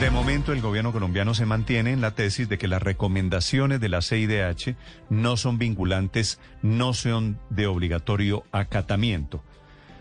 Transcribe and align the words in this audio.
De 0.00 0.08
momento, 0.08 0.54
el 0.54 0.62
gobierno 0.62 0.92
colombiano 0.92 1.34
se 1.34 1.44
mantiene 1.44 1.92
en 1.92 2.00
la 2.00 2.12
tesis 2.12 2.48
de 2.48 2.56
que 2.56 2.68
las 2.68 2.82
recomendaciones 2.82 3.80
de 3.80 3.90
la 3.90 4.00
CIDH 4.00 4.74
no 5.10 5.36
son 5.36 5.58
vinculantes, 5.58 6.40
no 6.62 6.94
son 6.94 7.38
de 7.50 7.66
obligatorio 7.66 8.44
acatamiento. 8.50 9.44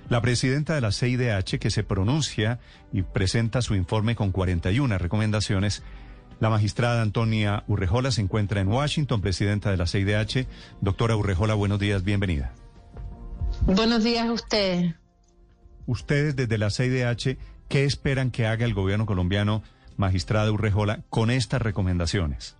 La 0.07 0.21
presidenta 0.21 0.73
de 0.73 0.80
la 0.80 0.93
CIDH, 0.93 1.59
que 1.59 1.70
se 1.70 1.84
pronuncia 1.84 2.62
y 2.93 3.02
presenta 3.02 3.62
su 3.62 3.76
informe 3.76 4.16
con 4.16 4.31
41 4.31 4.98
recomendaciones, 4.98 5.84
la 6.40 6.49
magistrada 6.49 7.02
Antonia 7.02 7.66
Urrejola 7.68 8.12
se 8.12 8.21
encuentra 8.21 8.62
en 8.62 8.70
Washington, 8.70 9.20
presidenta 9.20 9.70
de 9.70 9.76
la 9.76 9.85
CIDH. 9.85 10.48
Doctora 10.79 11.18
Urrejola, 11.18 11.55
buenos 11.55 11.77
días, 11.77 12.05
bienvenida. 12.05 12.54
Buenos 13.66 14.02
días 14.05 14.29
a 14.29 14.31
usted. 14.31 14.95
Ustedes 15.88 16.38
desde 16.38 16.57
la 16.57 16.70
CIDH, 16.70 17.38
¿qué 17.68 17.84
esperan 17.84 18.32
que 18.32 18.48
haga 18.48 18.63
el 18.63 18.73
gobierno 18.73 19.05
colombiano, 19.05 19.62
magistrada 19.99 20.51
Urrejola, 20.51 21.03
con 21.09 21.29
estas 21.29 21.61
recomendaciones? 21.61 22.55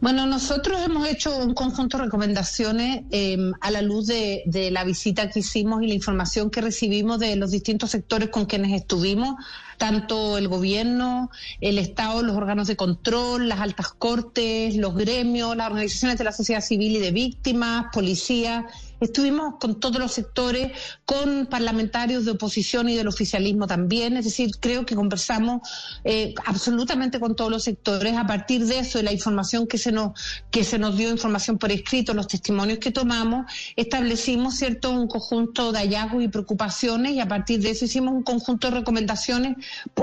Bueno, 0.00 0.26
nosotros 0.26 0.80
hemos 0.84 1.08
hecho 1.08 1.36
un 1.36 1.54
conjunto 1.54 1.96
de 1.96 2.04
recomendaciones 2.04 3.04
eh, 3.10 3.38
a 3.60 3.70
la 3.70 3.80
luz 3.80 4.06
de, 4.06 4.42
de, 4.46 4.70
la 4.70 4.84
visita 4.84 5.30
que 5.30 5.40
hicimos 5.40 5.82
y 5.82 5.86
la 5.86 5.94
información 5.94 6.50
que 6.50 6.60
recibimos 6.60 7.18
de 7.18 7.36
los 7.36 7.50
distintos 7.50 7.92
sectores 7.92 8.28
con 8.28 8.44
quienes 8.44 8.72
estuvimos, 8.72 9.36
tanto 9.78 10.38
el 10.38 10.48
gobierno, 10.48 11.30
el 11.60 11.78
Estado, 11.78 12.22
los 12.22 12.36
órganos 12.36 12.66
de 12.66 12.76
control, 12.76 13.48
las 13.48 13.60
altas 13.60 13.88
cortes, 13.88 14.76
los 14.76 14.94
gremios, 14.94 15.56
las 15.56 15.68
organizaciones 15.68 16.18
de 16.18 16.24
la 16.24 16.32
sociedad 16.32 16.60
civil 16.60 16.96
y 16.96 17.00
de 17.00 17.10
víctimas, 17.10 17.86
policía. 17.92 18.66
Estuvimos 19.00 19.56
con 19.60 19.80
todos 19.80 19.98
los 19.98 20.12
sectores, 20.12 20.72
con 21.04 21.46
parlamentarios 21.46 22.24
de 22.24 22.30
oposición 22.30 22.88
y 22.88 22.96
del 22.96 23.08
oficialismo 23.08 23.66
también. 23.66 24.16
Es 24.16 24.24
decir, 24.24 24.52
creo 24.60 24.86
que 24.86 24.94
conversamos 24.94 25.68
eh, 26.04 26.34
absolutamente 26.46 27.20
con 27.20 27.36
todos 27.36 27.50
los 27.50 27.64
sectores. 27.64 28.16
A 28.16 28.26
partir 28.26 28.64
de 28.64 28.78
eso, 28.78 28.98
de 28.98 29.04
la 29.04 29.12
información 29.12 29.66
que 29.66 29.78
se 29.78 29.92
nos 29.92 30.12
que 30.50 30.64
se 30.64 30.78
nos 30.78 30.96
dio, 30.96 31.10
información 31.10 31.58
por 31.58 31.72
escrito, 31.72 32.14
los 32.14 32.28
testimonios 32.28 32.78
que 32.78 32.90
tomamos, 32.90 33.46
establecimos 33.76 34.54
cierto 34.54 34.90
un 34.90 35.08
conjunto 35.08 35.72
de 35.72 35.80
hallazgos 35.80 36.22
y 36.22 36.28
preocupaciones 36.28 37.12
y 37.12 37.20
a 37.20 37.28
partir 37.28 37.60
de 37.60 37.70
eso 37.70 37.84
hicimos 37.84 38.14
un 38.14 38.22
conjunto 38.22 38.70
de 38.70 38.78
recomendaciones 38.78 39.56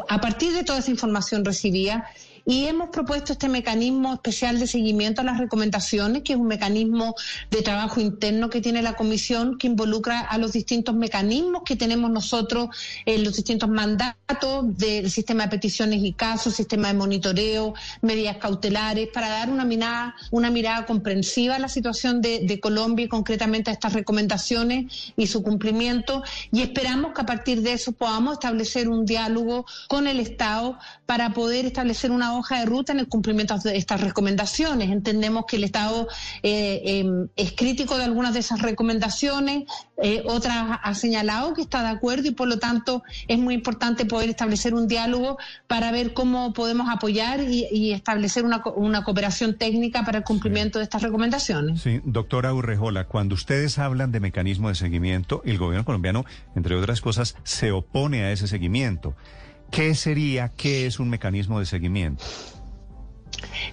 a 0.09 0.22
partir 0.22 0.54
de 0.54 0.64
toda 0.64 0.80
esa 0.80 0.92
información 0.92 1.45
recibida 1.45 2.09
y 2.45 2.66
hemos 2.66 2.89
propuesto 2.89 3.34
este 3.34 3.50
mecanismo 3.50 4.14
especial 4.14 4.59
de 4.59 4.67
seguimiento 4.67 5.22
a 5.22 5.23
las 5.23 5.38
recomendaciones, 5.38 6.23
que 6.23 6.34
es 6.34 6.39
un 6.39 6.48
mecanismo 6.48 7.16
de 7.50 7.61
trabajo 7.61 8.00
interno 8.00 8.50
que 8.50 8.61
tiene 8.61 8.81
la 8.81 8.94
Comisión, 8.94 9.58
que 9.58 9.67
involucra 9.67 10.20
a 10.20 10.38
los 10.38 10.53
distintos 10.53 10.95
mecanismos 10.95 11.64
que 11.66 11.75
tenemos 11.75 12.09
nosotros 12.11 12.70
en 13.06 13.23
los 13.23 13.36
distintos 13.36 13.70
mandatos 13.70 14.78
del 14.78 15.11
sistema 15.11 15.44
de 15.44 15.50
peticiones 15.50 16.03
y 16.03 16.14
casos, 16.14 16.56
sistema 16.56 16.88
de 16.88 16.95
monitoreo, 16.95 17.73
medidas 18.02 18.38
cautelares, 18.38 19.10
para 19.10 19.30
dar 19.30 19.49
una 19.49 19.66
mirada, 19.66 20.16
una 20.32 20.49
mirada 20.49 20.86
comprensiva 20.86 21.55
a 21.55 21.60
la 21.60 21.70
situación 21.70 22.21
de, 22.21 22.42
de 22.43 22.60
Colombia 22.60 23.05
y 23.05 23.10
concretamente 23.10 23.70
a 23.70 23.73
estas 23.73 23.93
recomendaciones 23.93 25.14
y 25.16 25.27
su 25.27 25.43
cumplimiento. 25.43 26.23
Y 26.52 26.61
esperamos 26.61 27.14
que 27.14 27.21
a 27.21 27.26
partir 27.26 27.61
de 27.61 27.73
eso 27.73 27.92
podamos 27.92 28.33
establecer 28.33 28.89
un 28.89 29.05
diálogo 29.05 29.66
con 29.87 30.08
el 30.08 30.20
Estado 30.20 30.77
para 31.05 31.33
poder 31.33 31.66
establecer 31.66 32.11
una 32.11 32.30
hoja 32.33 32.59
de 32.59 32.65
ruta 32.65 32.93
en 32.93 32.99
el 32.99 33.08
cumplimiento 33.08 33.58
de 33.58 33.77
estas 33.77 34.02
recomendaciones. 34.02 34.89
Entendemos 34.89 35.45
que 35.47 35.58
el 35.58 35.64
Estado 35.64 36.08
eh, 36.43 36.81
eh, 36.83 37.27
es 37.36 37.53
crítico 37.53 37.97
de 37.97 38.03
algunas 38.03 38.33
de 38.33 38.39
esas 38.39 38.61
recomendaciones, 38.61 39.65
eh, 40.03 40.23
otras 40.25 40.80
ha 40.81 40.95
señalado 40.95 41.53
que 41.53 41.61
está 41.61 41.83
de 41.83 41.89
acuerdo 41.89 42.27
y 42.27 42.31
por 42.31 42.47
lo 42.47 42.58
tanto 42.58 43.03
es 43.27 43.37
muy 43.37 43.53
importante 43.53 44.05
poder 44.05 44.30
establecer 44.30 44.73
un 44.73 44.87
diálogo 44.87 45.37
para 45.67 45.92
ver 45.92 46.14
cómo 46.14 46.53
podemos 46.53 46.89
apoyar 46.89 47.42
y, 47.42 47.92
establecer 47.92 48.43
una, 48.43 49.03
cooperación 49.03 49.58
técnica 49.58 50.03
para 50.03 50.19
el 50.19 50.23
cumplimiento 50.23 50.80
de 50.80 50.83
estas 50.83 51.03
recomendaciones. 51.03 51.81
Sí, 51.81 52.02
doctora 52.03 52.53
Urrejola, 52.53 53.05
cuando 53.05 53.36
ustedes 53.36 53.77
hablan 53.77 54.11
de 54.11 54.19
mecanismo 54.19 54.69
de 54.69 54.75
seguimiento, 54.75 55.42
el 55.45 55.58
gobierno 55.58 55.86
colombiano, 55.86 56.25
entre 56.55 56.75
otras 56.75 57.02
cosas, 57.02 57.36
se 57.43 57.71
opone 57.71 58.23
a 58.23 58.31
ese 58.31 58.48
seguimiento. 58.48 59.13
¿Qué 59.71 59.95
sería, 59.95 60.49
qué 60.49 60.86
es 60.86 60.99
un 60.99 61.09
mecanismo 61.09 61.59
de 61.59 61.65
seguimiento? 61.65 62.23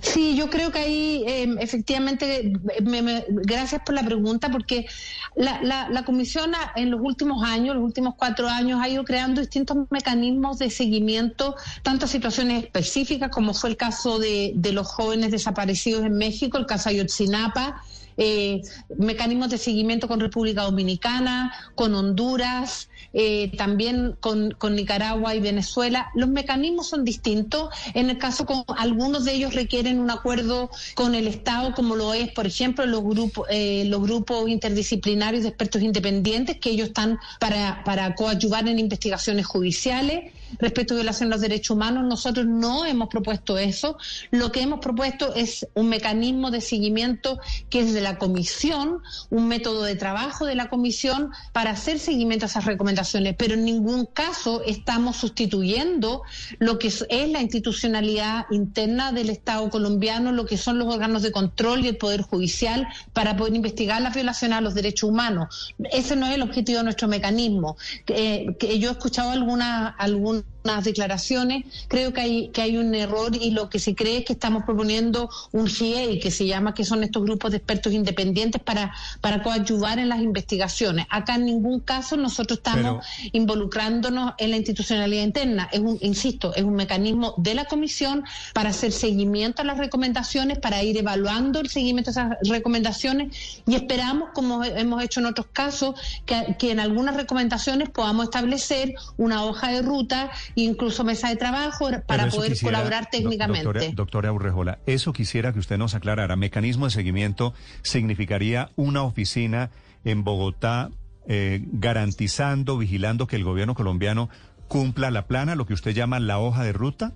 Sí, 0.00 0.36
yo 0.36 0.48
creo 0.48 0.70
que 0.70 0.78
ahí 0.78 1.24
eh, 1.26 1.56
efectivamente, 1.60 2.52
me, 2.82 3.02
me, 3.02 3.24
gracias 3.28 3.82
por 3.84 3.94
la 3.94 4.04
pregunta, 4.04 4.50
porque 4.50 4.86
la, 5.34 5.60
la, 5.62 5.88
la, 5.90 6.04
Comisión 6.04 6.52
en 6.76 6.90
los 6.90 7.00
últimos 7.02 7.44
años, 7.44 7.74
los 7.74 7.84
últimos 7.84 8.14
cuatro 8.16 8.48
años, 8.48 8.80
ha 8.82 8.88
ido 8.88 9.04
creando 9.04 9.40
distintos 9.40 9.76
mecanismos 9.90 10.58
de 10.58 10.70
seguimiento, 10.70 11.56
tanto 11.82 12.06
a 12.06 12.08
situaciones 12.08 12.64
específicas, 12.64 13.30
como 13.30 13.52
fue 13.52 13.70
el 13.70 13.76
caso 13.76 14.18
de, 14.18 14.52
de 14.54 14.72
los 14.72 14.86
jóvenes 14.86 15.32
desaparecidos 15.32 16.04
en 16.04 16.16
México, 16.16 16.58
el 16.58 16.66
caso 16.66 16.88
Ayotzinapa, 16.88 17.82
eh, 18.16 18.62
mecanismos 18.96 19.50
de 19.50 19.58
seguimiento 19.58 20.08
con 20.08 20.18
República 20.18 20.62
Dominicana, 20.62 21.52
con 21.74 21.94
Honduras, 21.94 22.88
eh, 23.12 23.50
también 23.56 24.16
con, 24.20 24.52
con, 24.52 24.74
Nicaragua 24.74 25.34
y 25.34 25.40
Venezuela. 25.40 26.10
Los 26.14 26.28
mecanismos 26.28 26.88
son 26.88 27.04
distintos. 27.04 27.70
En 27.94 28.10
el 28.10 28.18
caso 28.18 28.46
con 28.46 28.64
algunos 28.76 29.24
de 29.24 29.32
ellos 29.32 29.54
requieren 29.54 29.98
un 29.98 30.10
acuerdo 30.10 30.70
con 30.94 31.14
el 31.14 31.26
Estado, 31.26 31.74
como 31.74 31.96
lo 31.96 32.14
es, 32.14 32.30
por 32.32 32.46
ejemplo, 32.46 32.86
los 32.86 33.02
grupos, 33.02 33.46
eh, 33.50 33.84
los 33.86 34.02
grupos 34.02 34.48
interdisciplinarios 34.48 35.42
de 35.42 35.50
expertos 35.50 35.82
independientes, 35.82 36.58
que 36.58 36.70
ellos 36.70 36.88
están 36.88 37.18
para, 37.40 37.82
para 37.84 38.14
coadyuvar 38.14 38.68
en 38.68 38.78
investigaciones 38.78 39.46
judiciales 39.46 40.32
respecto 40.58 40.94
a 40.94 40.96
violación 40.96 41.28
de 41.28 41.34
los 41.34 41.40
derechos 41.40 41.76
humanos. 41.76 42.04
Nosotros 42.04 42.46
no 42.46 42.84
hemos 42.84 43.08
propuesto 43.08 43.58
eso. 43.58 43.98
Lo 44.30 44.52
que 44.52 44.62
hemos 44.62 44.80
propuesto 44.80 45.34
es 45.34 45.66
un 45.74 45.88
mecanismo 45.88 46.50
de 46.50 46.60
seguimiento 46.60 47.38
que 47.70 47.80
es 47.80 47.92
de 47.92 48.00
la 48.00 48.18
comisión, 48.18 49.02
un 49.30 49.48
método 49.48 49.82
de 49.82 49.96
trabajo 49.96 50.46
de 50.46 50.54
la 50.54 50.68
comisión 50.68 51.30
para 51.52 51.70
hacer 51.70 51.98
seguimiento 51.98 52.46
a 52.46 52.48
esas 52.48 52.64
recomendaciones, 52.64 52.87
pero 53.36 53.54
en 53.54 53.64
ningún 53.64 54.06
caso 54.06 54.62
estamos 54.64 55.16
sustituyendo 55.16 56.22
lo 56.58 56.78
que 56.78 56.88
es 56.88 57.04
la 57.08 57.40
institucionalidad 57.40 58.46
interna 58.50 59.12
del 59.12 59.30
Estado 59.30 59.68
colombiano, 59.70 60.32
lo 60.32 60.46
que 60.46 60.56
son 60.56 60.78
los 60.78 60.92
órganos 60.92 61.22
de 61.22 61.32
control 61.32 61.84
y 61.84 61.88
el 61.88 61.96
Poder 61.96 62.22
Judicial 62.22 62.88
para 63.12 63.36
poder 63.36 63.54
investigar 63.54 64.00
las 64.02 64.14
violaciones 64.14 64.58
a 64.58 64.60
los 64.60 64.74
derechos 64.74 65.10
humanos. 65.10 65.74
Ese 65.92 66.16
no 66.16 66.26
es 66.26 66.34
el 66.34 66.42
objetivo 66.42 66.78
de 66.78 66.84
nuestro 66.84 67.08
mecanismo. 67.08 67.76
Eh, 68.06 68.56
que 68.58 68.78
yo 68.78 68.88
he 68.90 68.92
escuchado 68.92 69.30
algunas 69.30 69.94
algunas 69.98 70.44
declaraciones, 70.84 71.64
creo 71.88 72.12
que 72.12 72.20
hay, 72.20 72.48
que 72.48 72.62
hay 72.62 72.76
un 72.76 72.94
error 72.94 73.34
y 73.34 73.50
lo 73.52 73.70
que 73.70 73.78
se 73.78 73.94
cree 73.94 74.18
es 74.18 74.24
que 74.24 74.34
estamos 74.34 74.64
proponiendo 74.64 75.30
un 75.52 75.66
GIEI, 75.66 76.20
que 76.20 76.30
se 76.30 76.46
llama, 76.46 76.74
que 76.74 76.84
son 76.84 77.02
estos 77.02 77.22
grupos 77.22 77.50
de 77.50 77.58
expertos 77.58 77.92
independientes 77.92 78.60
para, 78.62 78.94
para 79.20 79.42
coadyuvar 79.42 79.98
en 79.98 80.08
las 80.08 80.20
investigaciones. 80.20 81.06
Acá 81.10 81.36
en 81.36 81.46
ningún 81.46 81.80
caso 81.80 82.16
nosotros 82.16 82.58
estamos 82.58 82.77
Pero... 82.82 83.00
involucrándonos 83.32 84.34
en 84.38 84.50
la 84.50 84.56
institucionalidad 84.56 85.24
interna. 85.24 85.68
Es 85.72 85.80
un, 85.80 85.98
insisto, 86.00 86.54
es 86.54 86.62
un 86.62 86.74
mecanismo 86.74 87.34
de 87.36 87.54
la 87.54 87.64
comisión 87.64 88.24
para 88.52 88.70
hacer 88.70 88.92
seguimiento 88.92 89.62
a 89.62 89.64
las 89.64 89.78
recomendaciones, 89.78 90.58
para 90.58 90.82
ir 90.82 90.96
evaluando 90.96 91.60
el 91.60 91.68
seguimiento 91.68 92.10
a 92.10 92.12
esas 92.12 92.36
recomendaciones 92.48 93.62
y 93.66 93.74
esperamos, 93.74 94.30
como 94.34 94.64
hemos 94.64 95.02
hecho 95.02 95.20
en 95.20 95.26
otros 95.26 95.46
casos, 95.52 95.94
que, 96.26 96.56
que 96.58 96.72
en 96.72 96.80
algunas 96.80 97.16
recomendaciones 97.16 97.88
podamos 97.90 98.24
establecer 98.24 98.94
una 99.16 99.44
hoja 99.44 99.70
de 99.70 99.82
ruta 99.82 100.30
incluso 100.54 101.04
mesa 101.04 101.28
de 101.28 101.36
trabajo 101.36 101.88
para 102.06 102.28
poder 102.28 102.52
quisiera, 102.52 102.78
colaborar 102.78 103.10
técnicamente. 103.10 103.64
Doctora, 103.64 103.92
doctora 103.94 104.32
Urrejola, 104.32 104.78
eso 104.86 105.12
quisiera 105.12 105.52
que 105.52 105.58
usted 105.58 105.78
nos 105.78 105.94
aclarara. 105.94 106.36
Mecanismo 106.36 106.86
de 106.86 106.90
seguimiento 106.90 107.54
significaría 107.82 108.70
una 108.76 109.02
oficina 109.02 109.70
en 110.04 110.24
Bogotá 110.24 110.90
eh, 111.30 111.62
garantizando, 111.72 112.78
vigilando 112.78 113.26
que 113.26 113.36
el 113.36 113.44
gobierno 113.44 113.74
colombiano 113.74 114.30
cumpla 114.66 115.10
la 115.10 115.26
plana, 115.26 115.56
lo 115.56 115.66
que 115.66 115.74
usted 115.74 115.92
llama 115.92 116.18
la 116.20 116.38
hoja 116.38 116.64
de 116.64 116.72
ruta. 116.72 117.12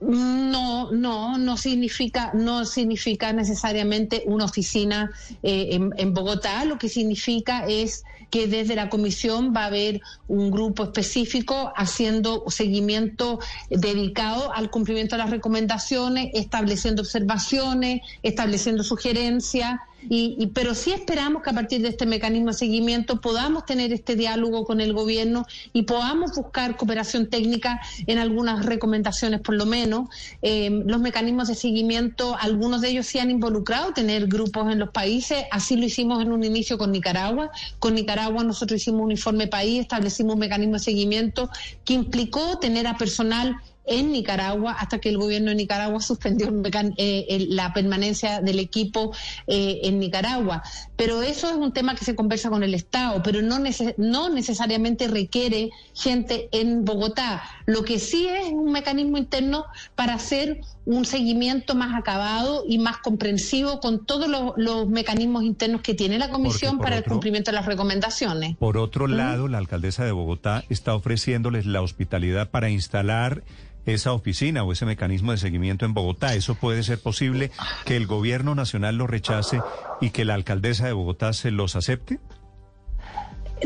No, 0.00 0.90
no, 0.90 1.38
no 1.38 1.56
significa, 1.56 2.32
no 2.34 2.66
significa 2.66 3.32
necesariamente 3.32 4.24
una 4.26 4.44
oficina 4.44 5.10
eh, 5.42 5.68
en, 5.70 5.94
en, 5.96 6.12
Bogotá. 6.12 6.66
Lo 6.66 6.76
que 6.76 6.90
significa 6.90 7.64
es 7.66 8.04
que 8.28 8.46
desde 8.46 8.74
la 8.74 8.90
comisión 8.90 9.54
va 9.56 9.62
a 9.62 9.66
haber 9.66 10.02
un 10.28 10.50
grupo 10.50 10.84
específico 10.84 11.72
haciendo 11.76 12.44
seguimiento 12.48 13.38
dedicado 13.70 14.52
al 14.52 14.70
cumplimiento 14.70 15.16
de 15.16 15.22
las 15.22 15.30
recomendaciones, 15.30 16.30
estableciendo 16.34 17.00
observaciones, 17.00 18.02
estableciendo 18.22 18.82
sugerencias 18.82 19.80
y, 20.08 20.48
pero 20.48 20.74
sí 20.74 20.92
esperamos 20.92 21.42
que 21.42 21.50
a 21.50 21.52
partir 21.52 21.82
de 21.82 21.88
este 21.88 22.06
mecanismo 22.06 22.48
de 22.48 22.54
seguimiento 22.54 23.20
podamos 23.20 23.64
tener 23.64 23.92
este 23.92 24.16
diálogo 24.16 24.64
con 24.64 24.80
el 24.80 24.92
gobierno 24.92 25.46
y 25.72 25.82
podamos 25.82 26.32
buscar 26.36 26.76
cooperación 26.76 27.28
técnica 27.28 27.80
en 28.06 28.18
algunas 28.18 28.64
recomendaciones, 28.66 29.40
por 29.40 29.54
lo 29.54 29.66
menos. 29.66 30.08
Eh, 30.42 30.70
los 30.86 31.00
mecanismos 31.00 31.48
de 31.48 31.54
seguimiento, 31.54 32.36
algunos 32.40 32.80
de 32.80 32.90
ellos 32.90 33.06
sí 33.06 33.18
han 33.18 33.30
involucrado 33.30 33.92
tener 33.92 34.26
grupos 34.26 34.70
en 34.70 34.78
los 34.78 34.90
países, 34.90 35.44
así 35.50 35.76
lo 35.76 35.84
hicimos 35.84 36.22
en 36.22 36.32
un 36.32 36.44
inicio 36.44 36.78
con 36.78 36.92
Nicaragua. 36.92 37.50
Con 37.78 37.94
Nicaragua 37.94 38.44
nosotros 38.44 38.80
hicimos 38.80 39.02
un 39.02 39.10
informe 39.10 39.46
país, 39.46 39.80
establecimos 39.80 40.34
un 40.34 40.40
mecanismo 40.40 40.74
de 40.74 40.80
seguimiento 40.80 41.50
que 41.84 41.94
implicó 41.94 42.58
tener 42.58 42.86
a 42.86 42.96
personal 42.96 43.56
en 43.84 44.12
Nicaragua 44.12 44.72
hasta 44.72 44.98
que 44.98 45.08
el 45.08 45.18
gobierno 45.18 45.50
de 45.50 45.56
Nicaragua 45.56 46.00
suspendió 46.00 46.52
eh, 46.96 47.46
la 47.48 47.72
permanencia 47.72 48.40
del 48.40 48.58
equipo 48.58 49.12
eh, 49.46 49.80
en 49.84 49.98
Nicaragua. 49.98 50.62
Pero 50.96 51.22
eso 51.22 51.48
es 51.48 51.56
un 51.56 51.72
tema 51.72 51.94
que 51.94 52.04
se 52.04 52.14
conversa 52.14 52.50
con 52.50 52.62
el 52.62 52.74
Estado, 52.74 53.22
pero 53.22 53.42
no, 53.42 53.58
no 53.96 54.28
necesariamente 54.28 55.08
requiere 55.08 55.70
gente 55.94 56.48
en 56.52 56.84
Bogotá. 56.84 57.42
Lo 57.66 57.82
que 57.84 57.98
sí 57.98 58.28
es 58.28 58.52
un 58.52 58.72
mecanismo 58.72 59.18
interno 59.18 59.64
para 59.94 60.14
hacer 60.14 60.60
un 60.84 61.04
seguimiento 61.04 61.74
más 61.74 61.94
acabado 61.94 62.64
y 62.68 62.78
más 62.78 62.98
comprensivo 62.98 63.80
con 63.80 64.04
todos 64.04 64.28
los, 64.56 64.88
mecanismos 64.88 65.44
internos 65.44 65.80
que 65.80 65.94
tiene 65.94 66.18
la 66.18 66.28
Comisión 66.28 66.78
para 66.78 66.96
el 66.96 67.04
cumplimiento 67.04 67.50
de 67.50 67.56
las 67.56 67.66
recomendaciones. 67.66 68.56
Por 68.56 68.76
otro 68.76 69.06
lado, 69.06 69.48
la 69.48 69.58
alcaldesa 69.58 70.04
de 70.04 70.12
Bogotá 70.12 70.64
está 70.68 70.94
ofreciéndoles 70.94 71.66
la 71.66 71.82
hospitalidad 71.82 72.50
para 72.50 72.68
instalar 72.70 73.42
esa 73.86 74.12
oficina 74.12 74.62
o 74.64 74.72
ese 74.72 74.86
mecanismo 74.86 75.32
de 75.32 75.38
seguimiento 75.38 75.84
en 75.84 75.94
Bogotá. 75.94 76.34
¿Eso 76.34 76.54
puede 76.54 76.82
ser 76.82 76.98
posible 76.98 77.50
que 77.84 77.96
el 77.96 78.06
gobierno 78.06 78.54
nacional 78.54 78.96
lo 78.96 79.06
rechace 79.06 79.60
y 80.00 80.10
que 80.10 80.24
la 80.24 80.34
alcaldesa 80.34 80.86
de 80.86 80.92
Bogotá 80.92 81.32
se 81.32 81.50
los 81.50 81.76
acepte? 81.76 82.20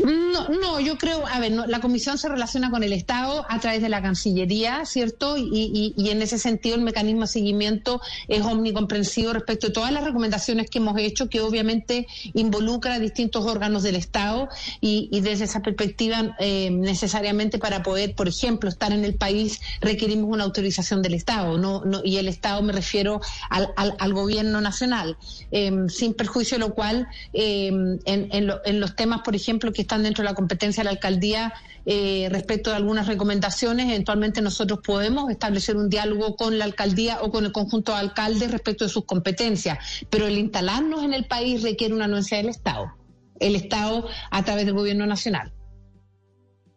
No, 0.03 0.49
no, 0.49 0.79
yo 0.79 0.97
creo, 0.97 1.25
a 1.25 1.39
ver, 1.39 1.51
la 1.51 1.79
comisión 1.79 2.17
se 2.17 2.29
relaciona 2.29 2.69
con 2.69 2.83
el 2.83 2.93
Estado 2.93 3.45
a 3.49 3.59
través 3.59 3.81
de 3.81 3.89
la 3.89 4.01
Cancillería, 4.01 4.85
¿cierto? 4.85 5.37
Y, 5.37 5.93
en 5.97 6.21
ese 6.21 6.37
sentido 6.37 6.75
el 6.75 6.81
mecanismo 6.81 7.21
de 7.21 7.27
seguimiento 7.27 8.01
es 8.27 8.41
omnicomprensivo 8.43 9.33
respecto 9.33 9.67
a 9.67 9.73
todas 9.73 9.91
las 9.91 10.03
recomendaciones 10.03 10.69
que 10.69 10.77
hemos 10.77 10.97
hecho, 10.99 11.29
que 11.29 11.41
obviamente 11.41 12.07
involucra 12.33 12.95
a 12.95 12.99
distintos 12.99 13.45
órganos 13.45 13.83
del 13.83 13.95
Estado 13.95 14.49
y, 14.81 15.09
desde 15.21 15.45
esa 15.45 15.61
perspectiva 15.61 16.35
eh, 16.39 16.69
necesariamente 16.69 17.57
para 17.57 17.83
poder, 17.83 18.15
por 18.15 18.27
ejemplo, 18.27 18.69
estar 18.69 18.91
en 18.91 19.03
el 19.03 19.15
país 19.15 19.59
requerimos 19.81 20.29
una 20.29 20.43
autorización 20.43 21.01
del 21.01 21.15
Estado, 21.15 21.57
no, 21.57 21.83
y 22.03 22.17
el 22.17 22.27
Estado 22.27 22.61
me 22.61 22.73
refiero 22.73 23.21
al, 23.49 24.13
gobierno 24.13 24.61
nacional, 24.61 25.17
em, 25.51 25.89
sin 25.89 26.13
perjuicio 26.13 26.57
de 26.57 26.59
lo 26.59 26.73
cual 26.73 27.07
em, 27.33 27.99
en, 28.05 28.29
en 28.31 28.79
los 28.79 28.95
temas, 28.95 29.21
por 29.21 29.35
ejemplo, 29.35 29.71
que 29.71 29.86
están 29.87 30.03
dentro 30.03 30.21
de 30.21 30.29
la 30.29 30.35
competencia 30.35 30.81
de 30.81 30.85
la 30.85 30.91
alcaldía 30.91 31.53
eh, 31.85 32.27
respecto 32.29 32.69
de 32.69 32.75
algunas 32.75 33.07
recomendaciones. 33.07 33.87
Eventualmente 33.87 34.41
nosotros 34.41 34.79
podemos 34.85 35.31
establecer 35.31 35.77
un 35.77 35.89
diálogo 35.89 36.35
con 36.35 36.59
la 36.59 36.65
alcaldía 36.65 37.19
o 37.21 37.31
con 37.31 37.45
el 37.45 37.53
conjunto 37.53 37.93
de 37.93 37.99
alcaldes 37.99 38.51
respecto 38.51 38.83
de 38.83 38.89
sus 38.89 39.05
competencias, 39.05 39.79
pero 40.09 40.27
el 40.27 40.37
instalarnos 40.37 41.03
en 41.03 41.13
el 41.13 41.25
país 41.25 41.63
requiere 41.63 41.93
una 41.93 42.05
anuencia 42.05 42.37
del 42.37 42.49
Estado, 42.49 42.91
el 43.39 43.55
Estado 43.55 44.07
a 44.29 44.43
través 44.43 44.65
del 44.65 44.75
gobierno 44.75 45.05
nacional. 45.07 45.53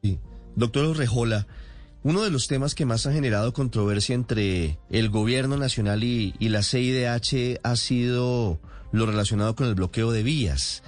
Sí. 0.02 0.20
Doctor 0.54 0.96
Rejola, 0.96 1.48
uno 2.04 2.22
de 2.22 2.30
los 2.30 2.46
temas 2.46 2.74
que 2.76 2.86
más 2.86 3.06
ha 3.06 3.12
generado 3.12 3.52
controversia 3.52 4.14
entre 4.14 4.78
el 4.88 5.10
gobierno 5.10 5.56
nacional 5.56 6.04
y 6.04 6.34
la 6.38 6.62
CIDH 6.62 7.58
ha 7.62 7.76
sido 7.76 8.60
lo 8.92 9.06
relacionado 9.06 9.54
con 9.54 9.66
el 9.66 9.74
bloqueo 9.74 10.12
de 10.12 10.22
vías. 10.22 10.82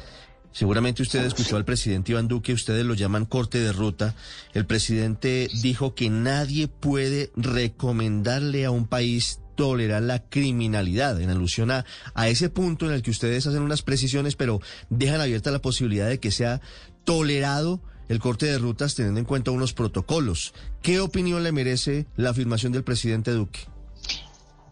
Seguramente 0.53 1.03
usted 1.03 1.25
escuchó 1.25 1.57
al 1.57 1.65
presidente 1.65 2.13
Iván 2.13 2.29
Duque, 2.29 2.53
ustedes 2.53 2.85
lo 2.85 2.95
llaman 2.95 3.25
corte 3.25 3.59
de 3.59 3.73
ruta. 3.73 4.15
El 4.53 4.67
presidente 4.67 5.49
dijo 5.63 5.95
que 5.95 6.11
nadie 6.11 6.69
puede 6.69 7.33
recomendarle 7.37 8.65
a 8.67 8.71
un 8.71 8.87
país 8.87 9.41
tolerar 9.57 10.03
la 10.03 10.29
criminalidad, 10.29 11.21
en 11.21 11.31
alusión 11.31 11.71
a, 11.71 11.85
a 12.15 12.29
ese 12.29 12.49
punto 12.49 12.87
en 12.87 12.93
el 12.93 13.03
que 13.03 13.11
ustedes 13.11 13.47
hacen 13.47 13.63
unas 13.63 13.83
precisiones, 13.83 14.37
pero 14.37 14.61
dejan 14.91 15.21
abierta 15.21 15.51
la 15.51 15.61
posibilidad 15.61 16.09
de 16.09 16.21
que 16.21 16.31
sea 16.31 16.61
tolerado 17.05 17.81
el 18.09 18.19
corte 18.19 18.47
de 18.47 18.59
rutas 18.59 18.95
teniendo 18.95 19.21
en 19.21 19.27
cuenta 19.27 19.51
unos 19.51 19.73
protocolos. 19.73 20.53
¿Qué 20.83 21.01
opinión 21.01 21.43
le 21.43 21.53
merece 21.53 22.07
la 22.17 22.31
afirmación 22.31 22.73
del 22.73 22.85
presidente 22.85 23.31
Duque? 23.31 23.72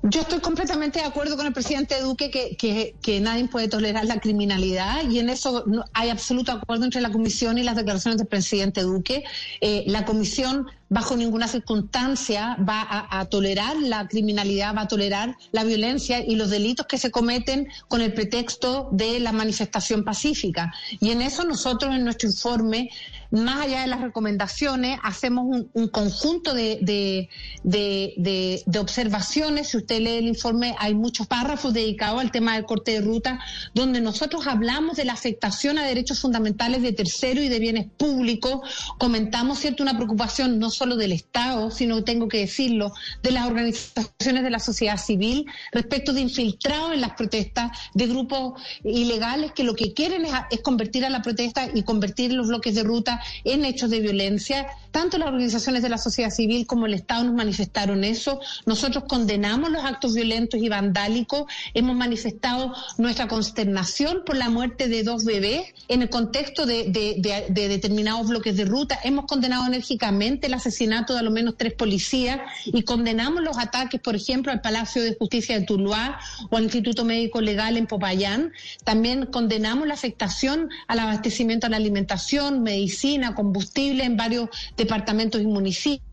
Yo 0.02 0.22
estoy 0.22 0.40
completamente 0.40 0.98
de 0.98 1.04
acuerdo 1.04 1.36
con 1.36 1.46
el 1.46 1.52
presidente 1.52 2.00
Duque 2.00 2.30
que, 2.30 2.94
que, 3.02 3.20
nadie 3.20 3.46
puede 3.48 3.68
tolerar 3.68 4.06
la 4.06 4.18
criminalidad 4.18 5.06
y 5.06 5.18
en 5.18 5.28
eso 5.28 5.62
hay 5.92 6.08
absoluto 6.08 6.52
acuerdo 6.52 6.86
entre 6.86 7.02
la 7.02 7.12
comisión 7.12 7.58
y 7.58 7.64
las 7.64 7.76
declaraciones 7.76 8.16
del 8.16 8.26
presidente 8.26 8.80
Duque. 8.80 9.24
Eh, 9.60 9.84
la 9.86 10.06
comisión 10.06 10.68
bajo 10.88 11.16
ninguna 11.16 11.48
circunstancia 11.48 12.56
va 12.68 13.06
a, 13.10 13.24
tolerar 13.26 13.76
la 13.76 14.08
criminalidad, 14.08 14.74
va 14.74 14.82
a 14.82 14.88
tolerar 14.88 15.36
la 15.52 15.64
violencia 15.64 16.24
y 16.26 16.34
los 16.34 16.50
delitos 16.50 16.86
que 16.86 16.98
se 16.98 17.10
cometen 17.10 17.68
con 17.86 18.00
el 18.00 18.12
pretexto 18.12 18.88
de 18.90 19.20
la 19.20 19.32
manifestación 19.32 20.02
pacífica. 20.02 20.72
Y 20.98 21.10
en 21.10 21.22
eso 21.22 21.44
nosotros 21.44 21.94
en 21.94 22.04
nuestro 22.04 22.28
informe, 22.28 22.90
más 23.30 23.62
allá 23.62 23.82
de 23.82 23.86
las 23.86 24.00
recomendaciones, 24.00 24.98
hacemos 25.02 25.64
un, 25.72 25.88
conjunto 25.88 26.54
de, 26.54 27.28
de, 27.62 28.78
observaciones. 28.78 29.68
Si 29.68 29.76
usted 29.76 30.00
lee 30.00 30.16
el 30.16 30.28
informe, 30.28 30.74
hay 30.78 30.94
muchos 30.94 31.26
párrafos 31.26 31.72
dedicados 31.72 32.20
al 32.20 32.30
tema 32.30 32.54
del 32.54 32.64
corte 32.64 32.92
de 32.92 33.00
ruta, 33.00 33.40
donde 33.74 34.00
nosotros 34.00 34.46
hablamos 34.46 34.96
de 34.96 35.04
la 35.04 35.12
afectación 35.12 35.78
a 35.78 35.84
derechos 35.84 36.20
fundamentales 36.20 36.82
de 36.82 36.92
terceros 36.92 37.44
y 37.44 37.48
de 37.48 37.58
bienes 37.58 37.86
públicos. 37.96 38.60
Comentamos, 38.98 39.58
¿cierto?, 39.58 39.82
una 39.82 39.96
preocupación 39.96 40.58
no 40.58 40.70
solo 40.70 40.96
del 40.96 41.12
Estado, 41.12 41.70
sino 41.70 42.02
tengo 42.04 42.28
que 42.28 42.38
decirlo, 42.38 42.92
de 43.22 43.30
las 43.30 43.46
organizaciones 43.46 44.42
de 44.42 44.50
la 44.50 44.58
sociedad 44.58 44.96
civil 44.96 45.46
respecto 45.72 46.12
de 46.12 46.20
infiltrados 46.20 46.92
en 46.92 47.00
las 47.00 47.12
protestas 47.12 47.70
de 47.94 48.06
grupos 48.06 48.60
ilegales 48.84 49.52
que 49.52 49.64
lo 49.64 49.74
que 49.74 49.92
quieren 49.94 50.24
es, 50.24 50.60
convertir 50.62 51.04
a 51.04 51.10
la 51.10 51.22
protesta 51.22 51.68
y 51.72 51.82
convertir 51.82 52.32
los 52.32 52.48
bloques 52.48 52.74
de 52.74 52.82
ruta 52.82 53.19
en 53.44 53.64
hechos 53.64 53.90
de 53.90 54.00
violencia. 54.00 54.66
Tanto 54.90 55.18
las 55.18 55.28
organizaciones 55.28 55.82
de 55.82 55.88
la 55.88 55.98
sociedad 55.98 56.30
civil 56.30 56.66
como 56.66 56.86
el 56.86 56.94
Estado 56.94 57.24
nos 57.24 57.34
manifestaron 57.34 58.04
eso. 58.04 58.40
Nosotros 58.66 59.04
condenamos 59.08 59.70
los 59.70 59.84
actos 59.84 60.14
violentos 60.14 60.60
y 60.60 60.68
vandálicos. 60.68 61.44
Hemos 61.74 61.96
manifestado 61.96 62.74
nuestra 62.98 63.28
consternación 63.28 64.22
por 64.24 64.36
la 64.36 64.50
muerte 64.50 64.88
de 64.88 65.02
dos 65.02 65.24
bebés 65.24 65.62
en 65.88 66.02
el 66.02 66.10
contexto 66.10 66.66
de, 66.66 66.90
de 66.90 67.68
determinados 67.68 68.28
bloques 68.28 68.56
de 68.56 68.64
ruta. 68.64 68.98
Hemos 69.04 69.26
condenado 69.26 69.66
enérgicamente 69.66 70.48
la 70.48 70.60
asesinato 70.60 71.14
de 71.14 71.20
al 71.20 71.30
menos 71.30 71.54
tres 71.56 71.72
policías 71.72 72.40
y 72.66 72.82
condenamos 72.82 73.42
los 73.42 73.58
ataques, 73.58 74.00
por 74.00 74.14
ejemplo, 74.14 74.52
al 74.52 74.60
Palacio 74.60 75.02
de 75.02 75.16
Justicia 75.18 75.58
de 75.58 75.66
Tuluá 75.66 76.20
o 76.50 76.56
al 76.56 76.64
Instituto 76.64 77.04
Médico 77.04 77.40
Legal 77.40 77.76
en 77.76 77.86
Popayán. 77.86 78.52
También 78.84 79.26
condenamos 79.26 79.88
la 79.88 79.94
afectación 79.94 80.68
al 80.86 80.98
abastecimiento 81.00 81.66
a 81.66 81.70
la 81.70 81.76
alimentación, 81.76 82.62
medicina, 82.62 83.09
combustible 83.34 84.04
en 84.04 84.16
varios 84.16 84.48
departamentos 84.76 85.40
y 85.40 85.46
municipios 85.46 86.09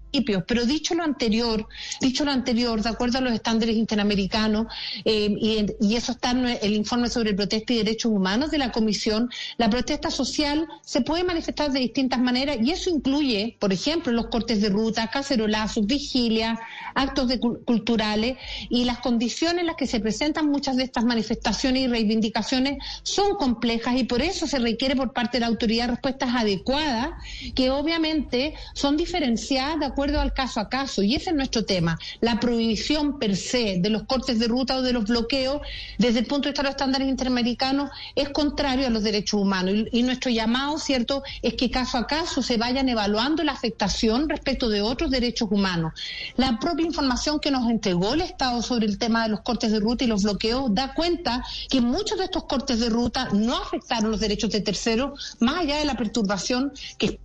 pero 0.47 0.65
dicho 0.65 0.95
lo 0.95 1.03
anterior, 1.03 1.67
dicho 2.01 2.25
lo 2.25 2.31
anterior, 2.31 2.81
de 2.81 2.89
acuerdo 2.89 3.19
a 3.19 3.21
los 3.21 3.33
estándares 3.33 3.75
interamericanos, 3.75 4.67
eh, 5.05 5.35
y, 5.79 5.95
eso 5.95 6.11
está 6.11 6.31
en 6.31 6.45
el 6.45 6.73
informe 6.73 7.09
sobre 7.09 7.33
protesta 7.33 7.73
y 7.73 7.77
derechos 7.77 8.11
humanos 8.11 8.51
de 8.51 8.59
la 8.59 8.71
Comisión, 8.71 9.29
la 9.57 9.69
protesta 9.69 10.11
social 10.11 10.67
se 10.83 11.01
puede 11.01 11.23
manifestar 11.23 11.71
de 11.71 11.79
distintas 11.79 12.19
maneras 12.19 12.57
y 12.61 12.71
eso 12.71 12.89
incluye, 12.89 13.57
por 13.59 13.73
ejemplo, 13.73 14.11
los 14.11 14.27
cortes 14.27 14.61
de 14.61 14.69
ruta, 14.69 15.07
cacerolazos, 15.07 15.85
vigilias, 15.85 16.59
actos 16.93 17.31
culturales 17.65 18.37
y 18.69 18.85
las 18.85 18.99
condiciones 18.99 19.61
en 19.61 19.67
las 19.67 19.75
que 19.75 19.87
se 19.87 19.99
presentan 19.99 20.49
muchas 20.49 20.77
de 20.77 20.83
estas 20.83 21.03
manifestaciones 21.03 21.83
y 21.83 21.87
reivindicaciones 21.87 22.77
son 23.03 23.35
complejas 23.35 23.95
y 23.95 24.03
por 24.03 24.21
eso 24.21 24.47
se 24.47 24.59
requiere 24.59 24.95
por 24.95 25.13
parte 25.13 25.37
de 25.37 25.41
la 25.41 25.47
autoridad 25.47 25.89
respuestas 25.89 26.29
adecuadas 26.35 27.09
que 27.55 27.69
obviamente 27.69 28.53
son 28.73 28.97
diferenciadas 28.97 29.91
acuerdo 29.97 30.21
al 30.21 30.31
caso 30.31 30.59
a 30.59 30.69
caso. 30.69 31.01
Y 31.01 31.15
ese 31.15 31.31
es 31.31 31.35
nuestro 31.35 31.65
tema. 31.65 31.97
La 32.21 32.39
prohibición 32.39 33.17
per 33.17 33.35
se 33.35 33.79
de 33.79 33.89
los 33.89 34.03
cortes 34.03 34.37
de 34.37 34.47
ruta 34.47 34.77
o 34.77 34.83
de 34.83 34.93
los 34.93 35.05
bloqueos, 35.05 35.59
desde 35.97 36.19
el 36.19 36.27
punto 36.27 36.43
de 36.43 36.51
vista 36.51 36.61
de 36.61 36.67
los 36.67 36.75
estándares 36.75 37.07
interamericanos, 37.07 37.89
es 38.13 38.29
contrario 38.29 38.85
a 38.85 38.91
los 38.91 39.01
derechos 39.01 39.41
humanos. 39.41 39.73
Y, 39.73 39.99
y 39.99 40.03
nuestro 40.03 40.29
llamado, 40.29 40.77
¿cierto?, 40.77 41.23
es 41.41 41.55
que 41.55 41.71
caso 41.71 41.97
a 41.97 42.05
caso 42.05 42.43
se 42.43 42.57
vayan 42.57 42.87
evaluando 42.89 43.43
la 43.43 43.53
afectación 43.53 44.29
respecto 44.29 44.69
de 44.69 44.83
otros 44.83 45.09
derechos 45.09 45.47
humanos. 45.49 45.93
La 46.35 46.59
propia 46.59 46.85
información 46.85 47.39
que 47.39 47.49
nos 47.49 47.67
entregó 47.67 48.13
el 48.13 48.21
Estado 48.21 48.61
sobre 48.61 48.85
el 48.85 48.99
tema 48.99 49.23
de 49.23 49.29
los 49.29 49.41
cortes 49.41 49.71
de 49.71 49.79
ruta 49.79 50.03
y 50.03 50.07
los 50.07 50.21
bloqueos 50.21 50.75
da 50.75 50.93
cuenta 50.93 51.43
que 51.71 51.81
muchos 51.81 52.19
de 52.19 52.25
estos 52.25 52.43
cortes 52.43 52.79
de 52.79 52.89
ruta 52.89 53.29
no 53.33 53.57
afectaron 53.57 54.11
los 54.11 54.19
derechos 54.19 54.51
de 54.51 54.61
terceros, 54.61 55.37
más 55.39 55.61
allá 55.61 55.77
de 55.77 55.85
la 55.85 55.97
perturbación 55.97 56.71
que 56.99 57.19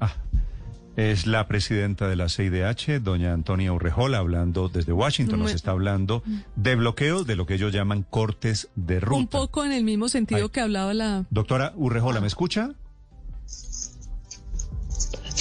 Ah, 0.00 0.14
es 0.96 1.26
la 1.26 1.46
presidenta 1.46 2.08
de 2.08 2.16
la 2.16 2.28
CIDH, 2.28 3.00
doña 3.00 3.32
Antonia 3.32 3.72
Urrejola, 3.72 4.18
hablando 4.18 4.68
desde 4.68 4.92
Washington. 4.92 5.40
Nos 5.40 5.52
está 5.52 5.70
hablando 5.70 6.22
de 6.56 6.76
bloqueo, 6.76 7.24
de 7.24 7.36
lo 7.36 7.46
que 7.46 7.54
ellos 7.54 7.72
llaman 7.72 8.02
cortes 8.02 8.68
de 8.74 9.00
ruta. 9.00 9.18
Un 9.18 9.28
poco 9.28 9.64
en 9.64 9.72
el 9.72 9.84
mismo 9.84 10.08
sentido 10.08 10.44
Ay. 10.44 10.48
que 10.50 10.60
hablaba 10.60 10.92
la... 10.92 11.24
Doctora 11.30 11.72
Urrejola, 11.76 12.20
¿me 12.20 12.26
escucha? 12.26 12.72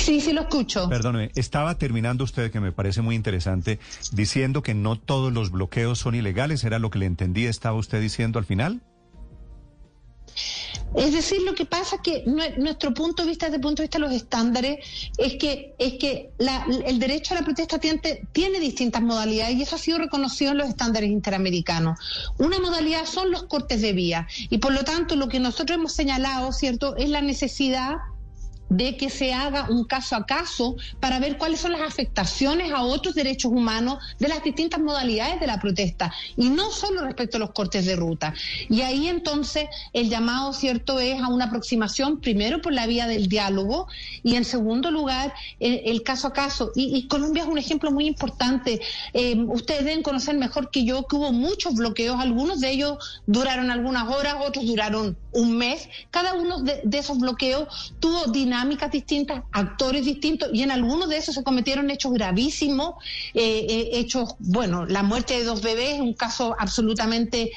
sí, 0.09 0.21
sí 0.21 0.33
lo 0.33 0.41
escucho. 0.41 0.89
Perdóneme, 0.89 1.31
estaba 1.35 1.77
terminando 1.77 2.23
usted, 2.23 2.51
que 2.51 2.59
me 2.59 2.71
parece 2.71 3.01
muy 3.01 3.15
interesante, 3.15 3.79
diciendo 4.11 4.63
que 4.63 4.73
no 4.73 4.97
todos 4.97 5.31
los 5.31 5.51
bloqueos 5.51 5.99
son 5.99 6.15
ilegales. 6.15 6.63
¿Era 6.63 6.79
lo 6.79 6.89
que 6.89 6.99
le 6.99 7.05
entendí? 7.05 7.45
¿Estaba 7.45 7.77
usted 7.77 8.01
diciendo 8.01 8.39
al 8.39 8.45
final? 8.45 8.81
Es 10.93 11.13
decir, 11.13 11.41
lo 11.43 11.53
que 11.53 11.65
pasa 11.65 11.97
es 11.97 12.01
que 12.01 12.25
nue- 12.25 12.57
nuestro 12.57 12.93
punto 12.93 13.21
de 13.23 13.29
vista, 13.29 13.45
desde 13.45 13.57
el 13.57 13.61
punto 13.61 13.81
de 13.81 13.85
vista 13.85 13.99
de 13.99 14.05
los 14.05 14.13
estándares, 14.13 14.77
es 15.17 15.35
que, 15.35 15.75
es 15.77 15.93
que 15.99 16.31
la- 16.39 16.65
el 16.85 16.97
derecho 16.99 17.33
a 17.35 17.39
la 17.39 17.43
protesta 17.45 17.77
tiene, 17.77 18.01
tiene 18.31 18.59
distintas 18.59 19.01
modalidades 19.01 19.55
y 19.55 19.61
eso 19.61 19.75
ha 19.75 19.79
sido 19.79 19.99
reconocido 19.99 20.51
en 20.51 20.57
los 20.57 20.69
estándares 20.69 21.09
interamericanos. 21.11 21.99
Una 22.37 22.59
modalidad 22.59 23.05
son 23.05 23.29
los 23.29 23.43
cortes 23.43 23.81
de 23.81 23.93
vía 23.93 24.27
y 24.49 24.57
por 24.57 24.73
lo 24.73 24.83
tanto 24.83 25.15
lo 25.15 25.27
que 25.29 25.39
nosotros 25.39 25.77
hemos 25.77 25.93
señalado, 25.93 26.51
¿cierto?, 26.53 26.95
es 26.97 27.09
la 27.09 27.21
necesidad 27.21 27.97
de 28.69 28.97
que 28.97 29.09
se 29.09 29.33
haga 29.33 29.67
un 29.69 29.83
caso 29.83 30.15
a 30.15 30.25
caso 30.25 30.75
para 30.99 31.19
ver 31.19 31.37
cuáles 31.37 31.59
son 31.59 31.71
las 31.71 31.81
afectaciones 31.81 32.71
a 32.71 32.83
otros 32.83 33.15
derechos 33.15 33.51
humanos 33.51 33.97
de 34.19 34.27
las 34.27 34.43
distintas 34.43 34.79
modalidades 34.79 35.39
de 35.39 35.47
la 35.47 35.59
protesta 35.59 36.13
y 36.37 36.49
no 36.49 36.71
solo 36.71 37.01
respecto 37.01 37.37
a 37.37 37.39
los 37.39 37.51
cortes 37.51 37.85
de 37.85 37.95
ruta. 37.95 38.33
Y 38.69 38.81
ahí 38.81 39.07
entonces 39.07 39.67
el 39.93 40.09
llamado, 40.09 40.53
cierto, 40.53 40.99
es 40.99 41.21
a 41.21 41.27
una 41.27 41.45
aproximación 41.45 42.19
primero 42.19 42.61
por 42.61 42.73
la 42.73 42.87
vía 42.87 43.07
del 43.07 43.27
diálogo 43.27 43.87
y 44.23 44.35
en 44.35 44.45
segundo 44.45 44.91
lugar 44.91 45.33
el, 45.59 46.03
caso 46.03 46.27
a 46.27 46.33
caso. 46.33 46.71
Y, 46.75 47.07
Colombia 47.07 47.43
es 47.43 47.49
un 47.49 47.57
ejemplo 47.57 47.91
muy 47.91 48.05
importante. 48.05 48.81
Eh, 49.13 49.35
ustedes 49.47 49.83
deben 49.85 50.03
conocer 50.03 50.37
mejor 50.37 50.69
que 50.69 50.85
yo 50.85 51.03
que 51.07 51.15
hubo 51.15 51.31
muchos 51.31 51.75
bloqueos, 51.75 52.19
algunos 52.19 52.59
de 52.59 52.71
ellos 52.71 53.21
duraron 53.25 53.71
algunas 53.71 54.07
horas, 54.07 54.35
otros 54.45 54.65
duraron 54.65 55.17
un 55.31 55.57
mes. 55.57 55.89
Cada 56.11 56.33
uno 56.33 56.61
de, 56.61 56.81
de 56.83 56.97
esos 56.97 57.17
bloqueos 57.17 57.93
tuvo 57.99 58.27
dinámicas 58.59 58.91
distintas, 58.91 59.43
actores 59.53 60.03
distintos, 60.05 60.49
y 60.53 60.63
en 60.63 60.71
algunos 60.71 61.07
de 61.07 61.17
esos 61.17 61.35
se 61.35 61.43
cometieron 61.43 61.89
hechos 61.89 62.11
gravísimos, 62.13 62.95
eh, 63.33 63.65
eh, 63.69 63.89
hechos, 63.93 64.35
bueno, 64.39 64.85
la 64.85 65.01
muerte 65.01 65.35
de 65.37 65.45
dos 65.45 65.61
bebés 65.61 65.95
es 65.95 66.01
un 66.01 66.13
caso 66.13 66.55
absolutamente 66.59 67.51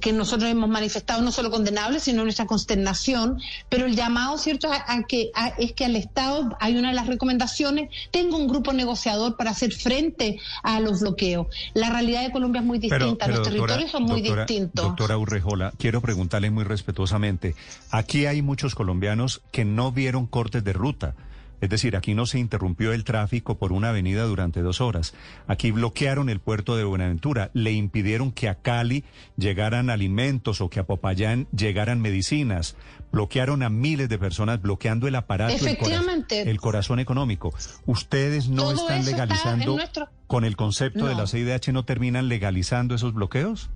que, 0.00 0.12
nosotros 0.12 0.50
hemos 0.50 0.68
manifestado 0.68 1.22
no 1.22 1.30
solo 1.32 1.50
condenable, 1.50 2.00
sino 2.00 2.24
nuestra 2.24 2.46
consternación, 2.46 3.40
pero 3.68 3.86
el 3.86 3.94
llamado, 3.96 4.36
¿cierto?, 4.36 4.70
a, 4.72 4.84
a 4.92 5.04
que 5.04 5.30
a- 5.34 5.48
es 5.58 5.72
que 5.72 5.84
al 5.84 5.94
Estado 5.96 6.56
hay 6.60 6.76
una 6.76 6.88
de 6.90 6.94
las 6.94 7.06
recomendaciones, 7.06 7.88
tenga 8.10 8.36
un 8.36 8.48
grupo 8.48 8.72
negociador 8.72 9.36
para 9.36 9.52
hacer 9.52 9.72
frente 9.72 10.38
a 10.62 10.80
los 10.80 11.00
bloqueos. 11.00 11.46
La 11.74 11.88
realidad 11.90 12.22
de 12.22 12.32
Colombia 12.32 12.60
es 12.60 12.66
muy 12.66 12.78
distinta, 12.78 13.28
los 13.28 13.42
territorios 13.42 13.90
son 13.92 14.02
muy 14.04 14.22
doctora- 14.22 14.44
distintos. 14.44 14.84
Doctora 14.86 15.16
Urrejola, 15.18 15.72
quiero 15.78 16.00
preguntarle 16.00 16.50
muy 16.50 16.64
respetuosamente. 16.64 17.54
Aquí 17.90 18.26
hay 18.26 18.42
muchos 18.42 18.74
colombianos 18.74 19.40
que 19.52 19.64
no 19.64 19.92
vieron 19.92 20.26
cortes 20.32 20.64
de 20.64 20.72
ruta. 20.72 21.14
Es 21.60 21.70
decir, 21.70 21.94
aquí 21.94 22.12
no 22.12 22.26
se 22.26 22.40
interrumpió 22.40 22.92
el 22.92 23.04
tráfico 23.04 23.56
por 23.56 23.70
una 23.72 23.90
avenida 23.90 24.24
durante 24.24 24.62
dos 24.62 24.80
horas. 24.80 25.14
Aquí 25.46 25.70
bloquearon 25.70 26.28
el 26.28 26.40
puerto 26.40 26.74
de 26.76 26.82
Buenaventura. 26.82 27.52
Le 27.54 27.70
impidieron 27.70 28.32
que 28.32 28.48
a 28.48 28.56
Cali 28.56 29.04
llegaran 29.36 29.88
alimentos 29.88 30.60
o 30.60 30.68
que 30.68 30.80
a 30.80 30.86
Popayán 30.86 31.46
llegaran 31.56 32.00
medicinas. 32.00 32.74
Bloquearon 33.12 33.62
a 33.62 33.68
miles 33.70 34.08
de 34.08 34.18
personas, 34.18 34.60
bloqueando 34.60 35.06
el 35.06 35.14
aparato, 35.14 35.52
el, 35.54 35.60
cora- 35.60 35.70
Efectivamente. 35.70 36.50
el 36.50 36.60
corazón 36.60 36.98
económico. 36.98 37.54
Ustedes 37.86 38.48
no 38.48 38.62
Todo 38.62 38.72
están 38.82 38.98
está 38.98 39.10
legalizando 39.12 39.76
nuestro- 39.76 40.08
con 40.26 40.44
el 40.44 40.56
concepto 40.56 41.06
de 41.06 41.14
la 41.14 41.28
CIDH, 41.28 41.72
¿no 41.72 41.84
terminan 41.84 42.26
legalizando 42.28 42.96
esos 42.96 43.14
bloqueos? 43.14 43.70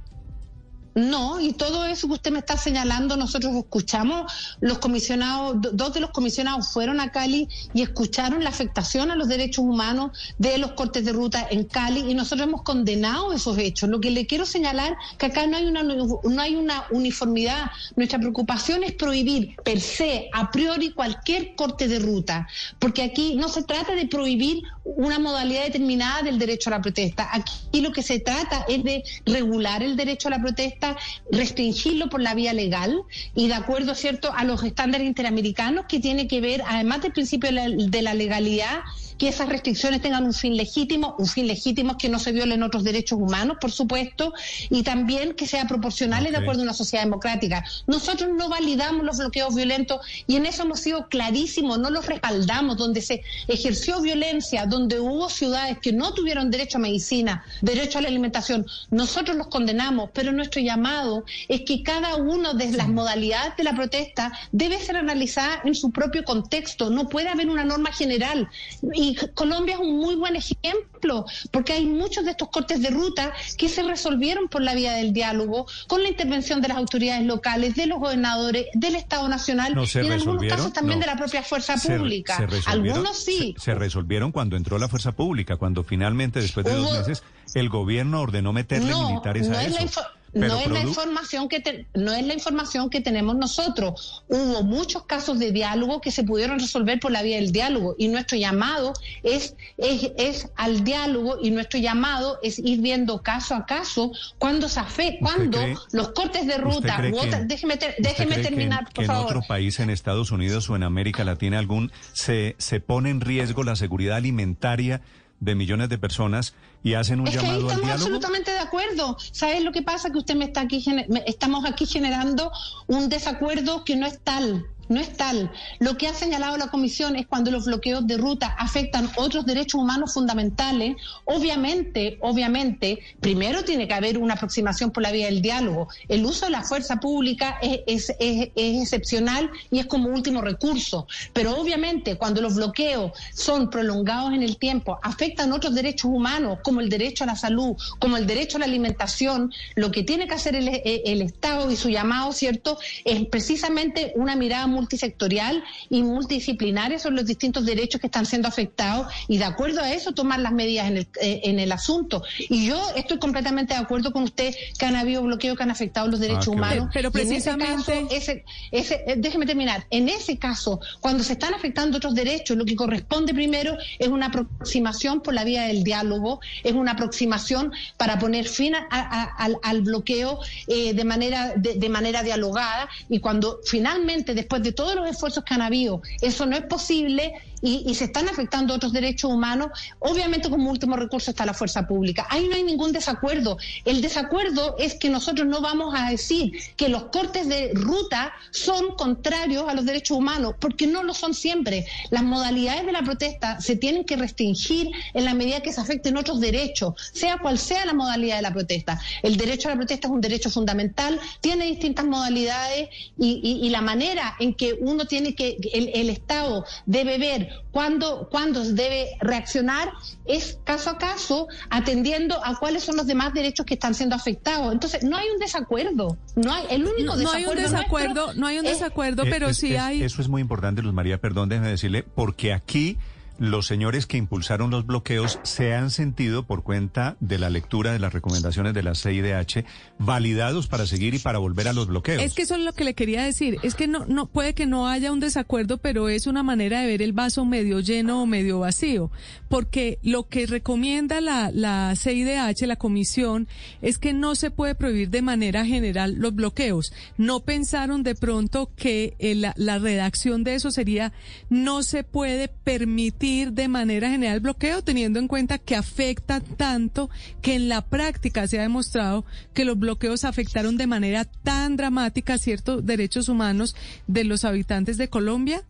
No, 0.96 1.38
y 1.38 1.52
todo 1.52 1.84
eso 1.84 2.06
que 2.08 2.14
usted 2.14 2.32
me 2.32 2.38
está 2.38 2.56
señalando, 2.56 3.18
nosotros 3.18 3.54
escuchamos, 3.54 4.32
los 4.62 4.78
comisionados, 4.78 5.60
do- 5.60 5.70
dos 5.72 5.92
de 5.92 6.00
los 6.00 6.08
comisionados 6.10 6.72
fueron 6.72 7.00
a 7.00 7.12
Cali 7.12 7.50
y 7.74 7.82
escucharon 7.82 8.42
la 8.42 8.48
afectación 8.48 9.10
a 9.10 9.14
los 9.14 9.28
derechos 9.28 9.62
humanos 9.62 10.12
de 10.38 10.56
los 10.56 10.72
cortes 10.72 11.04
de 11.04 11.12
ruta 11.12 11.46
en 11.50 11.64
Cali 11.64 12.00
y 12.10 12.14
nosotros 12.14 12.48
hemos 12.48 12.62
condenado 12.62 13.34
esos 13.34 13.58
hechos. 13.58 13.90
Lo 13.90 14.00
que 14.00 14.10
le 14.10 14.26
quiero 14.26 14.46
señalar 14.46 14.96
que 15.18 15.26
acá 15.26 15.46
no 15.46 15.58
hay 15.58 15.66
una 15.66 15.82
no 15.82 16.40
hay 16.40 16.56
una 16.56 16.86
uniformidad. 16.90 17.70
Nuestra 17.94 18.18
preocupación 18.18 18.82
es 18.82 18.92
prohibir 18.94 19.54
per 19.64 19.82
se, 19.82 20.30
a 20.32 20.50
priori, 20.50 20.92
cualquier 20.92 21.54
corte 21.56 21.88
de 21.88 21.98
ruta, 21.98 22.48
porque 22.78 23.02
aquí 23.02 23.36
no 23.36 23.50
se 23.50 23.62
trata 23.64 23.94
de 23.94 24.06
prohibir 24.06 24.62
una 24.84 25.18
modalidad 25.18 25.64
determinada 25.64 26.22
del 26.22 26.38
derecho 26.38 26.70
a 26.70 26.76
la 26.76 26.80
protesta. 26.80 27.28
Aquí 27.32 27.82
lo 27.82 27.92
que 27.92 28.02
se 28.02 28.18
trata 28.20 28.64
es 28.66 28.82
de 28.82 29.04
regular 29.26 29.82
el 29.82 29.94
derecho 29.94 30.28
a 30.28 30.30
la 30.30 30.40
protesta, 30.40 30.85
restringirlo 31.30 32.08
por 32.08 32.20
la 32.20 32.34
vía 32.34 32.52
legal 32.52 33.02
y 33.34 33.48
de 33.48 33.54
acuerdo, 33.54 33.94
¿cierto?, 33.94 34.32
a 34.34 34.44
los 34.44 34.62
estándares 34.62 35.06
interamericanos 35.06 35.86
que 35.86 36.00
tiene 36.00 36.28
que 36.28 36.40
ver, 36.40 36.62
además 36.66 37.02
del 37.02 37.12
principio 37.12 37.50
de 37.52 37.76
de 37.76 38.02
la 38.02 38.14
legalidad, 38.14 38.80
que 39.18 39.28
esas 39.28 39.48
restricciones 39.48 40.02
tengan 40.02 40.24
un 40.24 40.34
fin 40.34 40.56
legítimo, 40.56 41.14
un 41.18 41.26
fin 41.26 41.46
legítimo 41.46 41.92
es 41.92 41.96
que 41.98 42.08
no 42.08 42.18
se 42.18 42.32
violen 42.32 42.62
otros 42.62 42.84
derechos 42.84 43.18
humanos, 43.18 43.56
por 43.60 43.72
supuesto, 43.72 44.32
y 44.70 44.82
también 44.82 45.34
que 45.34 45.46
sea 45.46 45.66
proporcional 45.66 46.26
y 46.26 46.30
de 46.30 46.38
acuerdo 46.38 46.60
a 46.60 46.64
una 46.64 46.74
sociedad 46.74 47.04
democrática. 47.04 47.64
Nosotros 47.86 48.30
no 48.36 48.48
validamos 48.48 49.04
los 49.04 49.18
bloqueos 49.18 49.54
violentos 49.54 50.00
y 50.26 50.36
en 50.36 50.46
eso 50.46 50.62
hemos 50.62 50.80
sido 50.80 51.08
clarísimos, 51.08 51.78
no 51.78 51.90
los 51.90 52.06
respaldamos, 52.06 52.76
donde 52.76 53.02
se 53.02 53.22
ejerció 53.48 54.00
violencia, 54.00 54.66
donde 54.66 55.00
hubo 55.00 55.28
ciudades 55.30 55.78
que 55.78 55.92
no 55.92 56.12
tuvieron 56.12 56.50
derecho 56.50 56.78
a 56.78 56.80
medicina, 56.80 57.44
derecho 57.62 57.98
a 57.98 58.02
la 58.02 58.08
alimentación, 58.08 58.66
nosotros 58.90 59.36
los 59.36 59.48
condenamos, 59.48 60.10
pero 60.12 60.32
nuestro 60.32 60.60
llamado 60.60 61.24
es 61.48 61.62
que 61.62 61.82
cada 61.82 62.16
una 62.16 62.54
de 62.54 62.72
las 62.72 62.88
modalidades 62.88 63.56
de 63.56 63.64
la 63.64 63.74
protesta 63.74 64.32
debe 64.52 64.78
ser 64.78 64.96
analizada 64.96 65.62
en 65.64 65.74
su 65.74 65.90
propio 65.90 66.24
contexto, 66.24 66.90
no 66.90 67.08
puede 67.08 67.28
haber 67.28 67.48
una 67.48 67.64
norma 67.64 67.92
general. 67.92 68.48
Y 68.94 69.05
Colombia 69.34 69.74
es 69.74 69.80
un 69.80 69.98
muy 69.98 70.14
buen 70.16 70.36
ejemplo, 70.36 71.24
porque 71.52 71.74
hay 71.74 71.86
muchos 71.86 72.24
de 72.24 72.32
estos 72.32 72.48
cortes 72.48 72.82
de 72.82 72.90
ruta 72.90 73.32
que 73.56 73.68
se 73.68 73.82
resolvieron 73.82 74.48
por 74.48 74.62
la 74.62 74.74
vía 74.74 74.92
del 74.92 75.12
diálogo, 75.12 75.66
con 75.86 76.02
la 76.02 76.08
intervención 76.08 76.60
de 76.60 76.68
las 76.68 76.76
autoridades 76.76 77.24
locales, 77.24 77.74
de 77.74 77.86
los 77.86 77.98
gobernadores, 77.98 78.66
del 78.74 78.96
Estado 78.96 79.28
Nacional 79.28 79.74
No 79.74 79.84
y 79.84 79.98
en 79.98 80.12
algunos 80.12 80.44
casos 80.44 80.72
también 80.72 80.98
no. 80.98 81.06
de 81.06 81.12
la 81.12 81.16
propia 81.16 81.42
fuerza 81.42 81.76
pública. 81.76 82.36
se 82.36 82.70
algunos 82.70 83.16
sí. 83.16 83.54
Se, 83.58 83.64
se 83.64 83.74
resolvieron 83.74 84.32
cuando 84.32 84.56
entró 84.56 84.78
la 84.78 84.88
fuerza 84.88 85.12
pública, 85.12 85.56
cuando 85.56 85.84
finalmente, 85.84 86.40
después 86.40 86.66
de 86.66 86.72
dos 86.72 86.92
meses, 86.92 87.22
el 87.54 87.68
gobierno 87.68 88.20
ordenó 88.20 88.52
meterle 88.52 88.90
no, 88.90 89.08
militares 89.08 89.48
a 89.50 89.62
es 89.64 89.80
eso. 89.80 90.02
Pero 90.40 90.54
no 90.54 90.60
es 90.60 90.68
la 90.70 90.80
información 90.80 91.48
que 91.48 91.60
te- 91.60 91.86
no 91.94 92.12
es 92.12 92.26
la 92.26 92.34
información 92.34 92.90
que 92.90 93.00
tenemos 93.00 93.36
nosotros. 93.36 94.22
Hubo 94.28 94.62
muchos 94.62 95.04
casos 95.04 95.38
de 95.38 95.52
diálogo 95.52 96.00
que 96.00 96.10
se 96.10 96.24
pudieron 96.24 96.58
resolver 96.58 97.00
por 97.00 97.10
la 97.12 97.22
vía 97.22 97.36
del 97.36 97.52
diálogo 97.52 97.94
y 97.98 98.08
nuestro 98.08 98.36
llamado 98.36 98.92
es, 99.22 99.54
es, 99.78 100.10
es 100.18 100.48
al 100.56 100.84
diálogo 100.84 101.38
y 101.42 101.50
nuestro 101.50 101.78
llamado 101.78 102.38
es 102.42 102.58
ir 102.58 102.80
viendo 102.80 103.22
caso 103.22 103.54
a 103.54 103.66
caso 103.66 104.12
cuando 104.38 104.68
se 104.68 104.80
afecta, 104.80 105.18
cuando 105.20 105.58
cree- 105.58 105.76
los 105.92 106.08
cortes 106.10 106.46
de 106.46 106.54
¿Usted 106.54 106.62
ruta, 106.64 106.98
u 106.98 107.02
que- 107.02 107.18
otra- 107.26 107.40
déjeme, 107.44 107.76
ter- 107.76 107.90
¿Usted 107.98 108.02
déjeme 108.02 108.34
que 108.34 108.40
en- 108.40 108.46
terminar, 108.46 108.86
que 108.88 108.92
por 108.94 109.04
en 109.04 109.08
favor. 109.08 109.26
otro 109.26 109.42
país, 109.48 109.80
en 109.80 109.90
Estados 109.90 110.30
Unidos 110.30 110.68
o 110.70 110.76
en 110.76 110.82
América 110.82 111.24
Latina, 111.24 111.58
algún 111.58 111.90
se, 112.12 112.56
se 112.58 112.80
pone 112.80 113.10
en 113.10 113.20
riesgo 113.20 113.64
la 113.64 113.76
seguridad 113.76 114.16
alimentaria 114.16 115.00
de 115.40 115.54
millones 115.54 115.88
de 115.88 115.98
personas 115.98 116.54
y 116.82 116.94
hacen 116.94 117.20
un 117.20 117.28
Es 117.28 117.34
que 117.34 117.40
ahí 117.40 117.44
llamado 117.46 117.64
al 117.64 117.70
estamos 117.72 117.86
diálogo? 117.86 118.04
absolutamente 118.06 118.50
de 118.52 118.58
acuerdo. 118.58 119.16
¿Sabes 119.32 119.62
lo 119.62 119.72
que 119.72 119.82
pasa? 119.82 120.10
Que 120.10 120.18
usted 120.18 120.34
me 120.34 120.44
está 120.46 120.62
aquí, 120.62 120.84
me- 121.08 121.24
estamos 121.26 121.64
aquí 121.64 121.86
generando 121.86 122.50
un 122.86 123.08
desacuerdo 123.08 123.84
que 123.84 123.96
no 123.96 124.06
es 124.06 124.20
tal. 124.20 124.66
No 124.88 125.00
es 125.00 125.16
tal. 125.16 125.50
Lo 125.78 125.96
que 125.96 126.08
ha 126.08 126.14
señalado 126.14 126.56
la 126.56 126.68
Comisión 126.68 127.16
es 127.16 127.26
cuando 127.26 127.50
los 127.50 127.66
bloqueos 127.66 128.06
de 128.06 128.16
ruta 128.16 128.54
afectan 128.58 129.10
otros 129.16 129.46
derechos 129.46 129.80
humanos 129.80 130.14
fundamentales, 130.14 130.96
obviamente, 131.24 132.18
obviamente, 132.20 132.98
primero 133.20 133.64
tiene 133.64 133.88
que 133.88 133.94
haber 133.94 134.18
una 134.18 134.34
aproximación 134.34 134.90
por 134.90 135.02
la 135.02 135.12
vía 135.12 135.26
del 135.26 135.42
diálogo. 135.42 135.88
El 136.08 136.24
uso 136.24 136.46
de 136.46 136.52
la 136.52 136.62
fuerza 136.62 136.96
pública 136.96 137.58
es, 137.62 138.14
es, 138.18 138.50
excepcional 138.54 139.50
y 139.70 139.78
es 139.78 139.86
como 139.86 140.08
último 140.08 140.40
recurso. 140.40 141.06
Pero 141.32 141.56
obviamente, 141.58 142.16
cuando 142.16 142.40
los 142.40 142.54
bloqueos 142.54 143.12
son 143.34 143.70
prolongados 143.70 144.32
en 144.32 144.42
el 144.42 144.58
tiempo, 144.58 144.98
afectan 145.02 145.52
otros 145.52 145.74
derechos 145.74 146.10
humanos, 146.12 146.58
como 146.62 146.80
el 146.80 146.88
derecho 146.88 147.24
a 147.24 147.26
la 147.26 147.36
salud, 147.36 147.76
como 147.98 148.16
el 148.16 148.26
derecho 148.26 148.56
a 148.56 148.60
la 148.60 148.66
alimentación, 148.66 149.52
lo 149.74 149.90
que 149.90 150.02
tiene 150.02 150.26
que 150.26 150.34
hacer 150.34 150.54
el, 150.54 150.68
el 150.84 151.22
Estado 151.22 151.70
y 151.70 151.76
su 151.76 151.88
llamado, 151.88 152.32
¿cierto?, 152.32 152.78
es 153.04 153.26
precisamente 153.26 154.12
una 154.16 154.36
mirada 154.36 154.66
multisectorial 154.76 155.64
y 155.90 156.02
multidisciplinaria 156.02 156.98
sobre 156.98 157.16
los 157.16 157.26
distintos 157.26 157.64
derechos 157.64 158.00
que 158.00 158.06
están 158.06 158.26
siendo 158.26 158.46
afectados 158.48 159.06
y 159.28 159.38
de 159.38 159.44
acuerdo 159.44 159.80
a 159.80 159.92
eso 159.92 160.12
tomar 160.12 160.38
las 160.40 160.52
medidas 160.52 160.86
en 160.88 160.96
el, 160.98 161.08
eh, 161.20 161.40
en 161.44 161.58
el 161.58 161.72
asunto. 161.72 162.22
Y 162.38 162.66
yo 162.68 162.78
estoy 162.94 163.18
completamente 163.18 163.74
de 163.74 163.80
acuerdo 163.80 164.12
con 164.12 164.22
usted 164.24 164.54
que 164.78 164.86
han 164.86 164.96
habido 164.96 165.22
bloqueos 165.22 165.56
que 165.56 165.62
han 165.62 165.70
afectado 165.70 166.08
los 166.08 166.20
derechos 166.20 166.48
Ah, 166.48 166.50
humanos. 166.50 166.88
Pero 166.92 167.08
en 167.08 167.16
ese 167.16 167.28
precisamente- 167.28 167.92
caso, 168.00 168.08
ese, 168.10 168.44
ese, 168.70 168.94
eh, 169.06 169.14
déjeme 169.16 169.46
terminar. 169.46 169.86
En 169.90 170.08
ese 170.08 170.36
caso, 170.38 170.80
cuando 171.00 171.24
se 171.24 171.32
están 171.32 171.54
afectando 171.54 171.96
otros 171.98 172.14
derechos, 172.14 172.56
lo 172.56 172.64
que 172.64 172.76
corresponde 172.76 173.32
primero 173.34 173.76
es 173.98 174.08
una 174.08 174.26
aproximación 174.26 175.20
por 175.22 175.34
la 175.34 175.44
vía 175.44 175.62
del 175.62 175.82
diálogo, 175.84 176.40
es 176.62 176.72
una 176.72 176.92
aproximación 176.92 177.72
para 177.96 178.18
poner 178.18 178.46
fin 178.46 178.74
a- 178.74 178.86
a- 178.90 179.24
al, 179.44 179.56
al 179.62 179.80
bloqueo 179.82 180.38
eh, 180.68 180.92
de 180.94 181.04
manera 181.04 181.54
de, 181.56 181.74
de 181.74 181.88
manera 181.88 182.22
dialogada 182.22 182.88
y 183.08 183.18
cuando 183.20 183.60
finalmente 183.64 184.34
después 184.34 184.62
de 184.62 184.65
todos 184.72 184.94
los 184.94 185.08
esfuerzos 185.08 185.44
que 185.44 185.54
han 185.54 185.62
habido. 185.62 186.02
Eso 186.20 186.46
no 186.46 186.56
es 186.56 186.64
posible 186.64 187.32
y, 187.66 187.94
se 187.94 188.04
están 188.04 188.28
afectando 188.28 188.74
otros 188.74 188.92
derechos 188.92 189.30
humanos, 189.30 189.68
obviamente 189.98 190.48
como 190.48 190.70
último 190.70 190.96
recurso 190.96 191.30
está 191.30 191.44
la 191.44 191.54
fuerza 191.54 191.86
pública. 191.86 192.26
Ahí 192.30 192.46
no 192.48 192.54
hay 192.54 192.62
ningún 192.62 192.92
desacuerdo. 192.92 193.58
El 193.84 194.00
desacuerdo 194.02 194.76
es 194.78 194.94
que 194.94 195.10
nosotros 195.10 195.46
no 195.48 195.60
vamos 195.60 195.94
a 195.96 196.10
decir 196.10 196.52
que 196.76 196.88
los 196.88 197.04
cortes 197.04 197.48
de 197.48 197.72
ruta 197.74 198.32
son 198.50 198.94
contrarios 198.96 199.68
a 199.68 199.74
los 199.74 199.84
derechos 199.84 200.16
humanos, 200.16 200.54
porque 200.60 200.86
no 200.86 201.02
lo 201.02 201.12
son 201.12 201.34
siempre. 201.34 201.86
Las 202.10 202.22
modalidades 202.22 202.86
de 202.86 202.92
la 202.92 203.02
protesta 203.02 203.60
se 203.60 203.76
tienen 203.76 204.04
que 204.04 204.16
restringir 204.16 204.90
en 205.14 205.24
la 205.24 205.34
medida 205.34 205.60
que 205.60 205.72
se 205.72 205.80
afecten 205.80 206.16
otros 206.16 206.40
derechos, 206.40 206.94
sea 207.12 207.38
cual 207.38 207.58
sea 207.58 207.84
la 207.84 207.94
modalidad 207.94 208.36
de 208.36 208.42
la 208.42 208.52
protesta. 208.52 209.00
El 209.22 209.36
derecho 209.36 209.68
a 209.68 209.72
la 209.72 209.78
protesta 209.78 210.06
es 210.06 210.12
un 210.12 210.20
derecho 210.20 210.50
fundamental, 210.50 211.18
tiene 211.40 211.64
distintas 211.66 212.04
modalidades 212.04 212.88
y, 213.18 213.66
la 213.66 213.80
manera 213.80 214.36
en 214.38 214.54
que 214.54 214.74
uno 214.74 215.06
tiene 215.06 215.34
que, 215.34 215.58
el 215.72 216.08
Estado 216.08 216.64
debe 216.86 217.18
ver 217.18 217.55
cuándo, 217.70 218.28
cuándo 218.30 218.64
debe 218.64 219.08
reaccionar 219.20 219.90
es 220.24 220.58
caso 220.64 220.90
a 220.90 220.98
caso, 220.98 221.48
atendiendo 221.70 222.44
a 222.44 222.58
cuáles 222.58 222.84
son 222.84 222.96
los 222.96 223.06
demás 223.06 223.32
derechos 223.34 223.66
que 223.66 223.74
están 223.74 223.94
siendo 223.94 224.14
afectados. 224.16 224.72
Entonces, 224.72 225.02
no 225.02 225.16
hay 225.16 225.28
un 225.30 225.38
desacuerdo. 225.38 226.16
No 226.34 226.52
hay, 226.52 226.64
el 226.70 226.84
único 226.84 227.16
No, 227.16 227.22
no 227.22 227.30
hay 227.32 227.44
un 227.44 227.54
desacuerdo 227.56 227.76
desacuerdo, 227.76 228.34
no 228.34 228.46
hay 228.46 228.58
un 228.58 228.66
es- 228.66 228.72
desacuerdo, 228.72 229.24
pero 229.24 229.48
es- 229.48 229.56
sí 229.58 229.74
es- 229.74 229.80
hay. 229.80 230.02
Eso 230.02 230.22
es 230.22 230.28
muy 230.28 230.40
importante, 230.42 230.82
Luz 230.82 230.92
María, 230.94 231.18
perdón, 231.18 231.48
déjeme 231.48 231.68
decirle, 231.68 232.02
porque 232.14 232.52
aquí 232.52 232.98
los 233.38 233.66
señores 233.66 234.06
que 234.06 234.16
impulsaron 234.16 234.70
los 234.70 234.86
bloqueos 234.86 235.38
se 235.42 235.74
han 235.74 235.90
sentido, 235.90 236.44
por 236.44 236.62
cuenta 236.62 237.16
de 237.20 237.38
la 237.38 237.50
lectura 237.50 237.92
de 237.92 237.98
las 237.98 238.12
recomendaciones 238.12 238.72
de 238.72 238.82
la 238.82 238.94
CIDH, 238.94 239.64
validados 239.98 240.68
para 240.68 240.86
seguir 240.86 241.14
y 241.14 241.18
para 241.18 241.38
volver 241.38 241.68
a 241.68 241.72
los 241.72 241.88
bloqueos. 241.88 242.22
Es 242.22 242.34
que 242.34 242.42
eso 242.42 242.54
es 242.54 242.62
lo 242.62 242.72
que 242.72 242.84
le 242.84 242.94
quería 242.94 243.22
decir. 243.22 243.58
Es 243.62 243.74
que 243.74 243.88
no, 243.88 244.06
no 244.06 244.26
puede 244.26 244.54
que 244.54 244.66
no 244.66 244.88
haya 244.88 245.12
un 245.12 245.20
desacuerdo, 245.20 245.78
pero 245.78 246.08
es 246.08 246.26
una 246.26 246.42
manera 246.42 246.80
de 246.80 246.86
ver 246.86 247.02
el 247.02 247.12
vaso 247.12 247.44
medio 247.44 247.80
lleno 247.80 248.22
o 248.22 248.26
medio 248.26 248.60
vacío. 248.60 249.10
Porque 249.48 249.98
lo 250.02 250.28
que 250.28 250.46
recomienda 250.46 251.20
la, 251.20 251.50
la 251.52 251.94
CIDH, 251.96 252.66
la 252.66 252.76
comisión, 252.76 253.48
es 253.82 253.98
que 253.98 254.12
no 254.12 254.34
se 254.34 254.50
puede 254.50 254.74
prohibir 254.74 255.10
de 255.10 255.22
manera 255.22 255.66
general 255.66 256.14
los 256.16 256.34
bloqueos. 256.34 256.92
No 257.18 257.40
pensaron 257.40 258.02
de 258.02 258.14
pronto 258.14 258.70
que 258.76 259.14
eh, 259.18 259.34
la, 259.34 259.52
la 259.56 259.78
redacción 259.78 260.44
de 260.44 260.54
eso 260.54 260.70
sería 260.70 261.12
no 261.50 261.82
se 261.82 262.04
puede 262.04 262.48
permitir 262.48 263.25
de 263.26 263.68
manera 263.68 264.08
general 264.08 264.40
bloqueo, 264.40 264.82
teniendo 264.82 265.18
en 265.18 265.28
cuenta 265.28 265.58
que 265.58 265.74
afecta 265.74 266.40
tanto 266.40 267.10
que 267.42 267.54
en 267.54 267.68
la 267.68 267.82
práctica 267.82 268.46
se 268.46 268.58
ha 268.58 268.62
demostrado 268.62 269.24
que 269.52 269.64
los 269.64 269.78
bloqueos 269.78 270.24
afectaron 270.24 270.76
de 270.76 270.86
manera 270.86 271.24
tan 271.24 271.76
dramática 271.76 272.38
ciertos 272.38 272.86
derechos 272.86 273.28
humanos 273.28 273.74
de 274.06 274.24
los 274.24 274.44
habitantes 274.44 274.96
de 274.96 275.08
Colombia? 275.08 275.64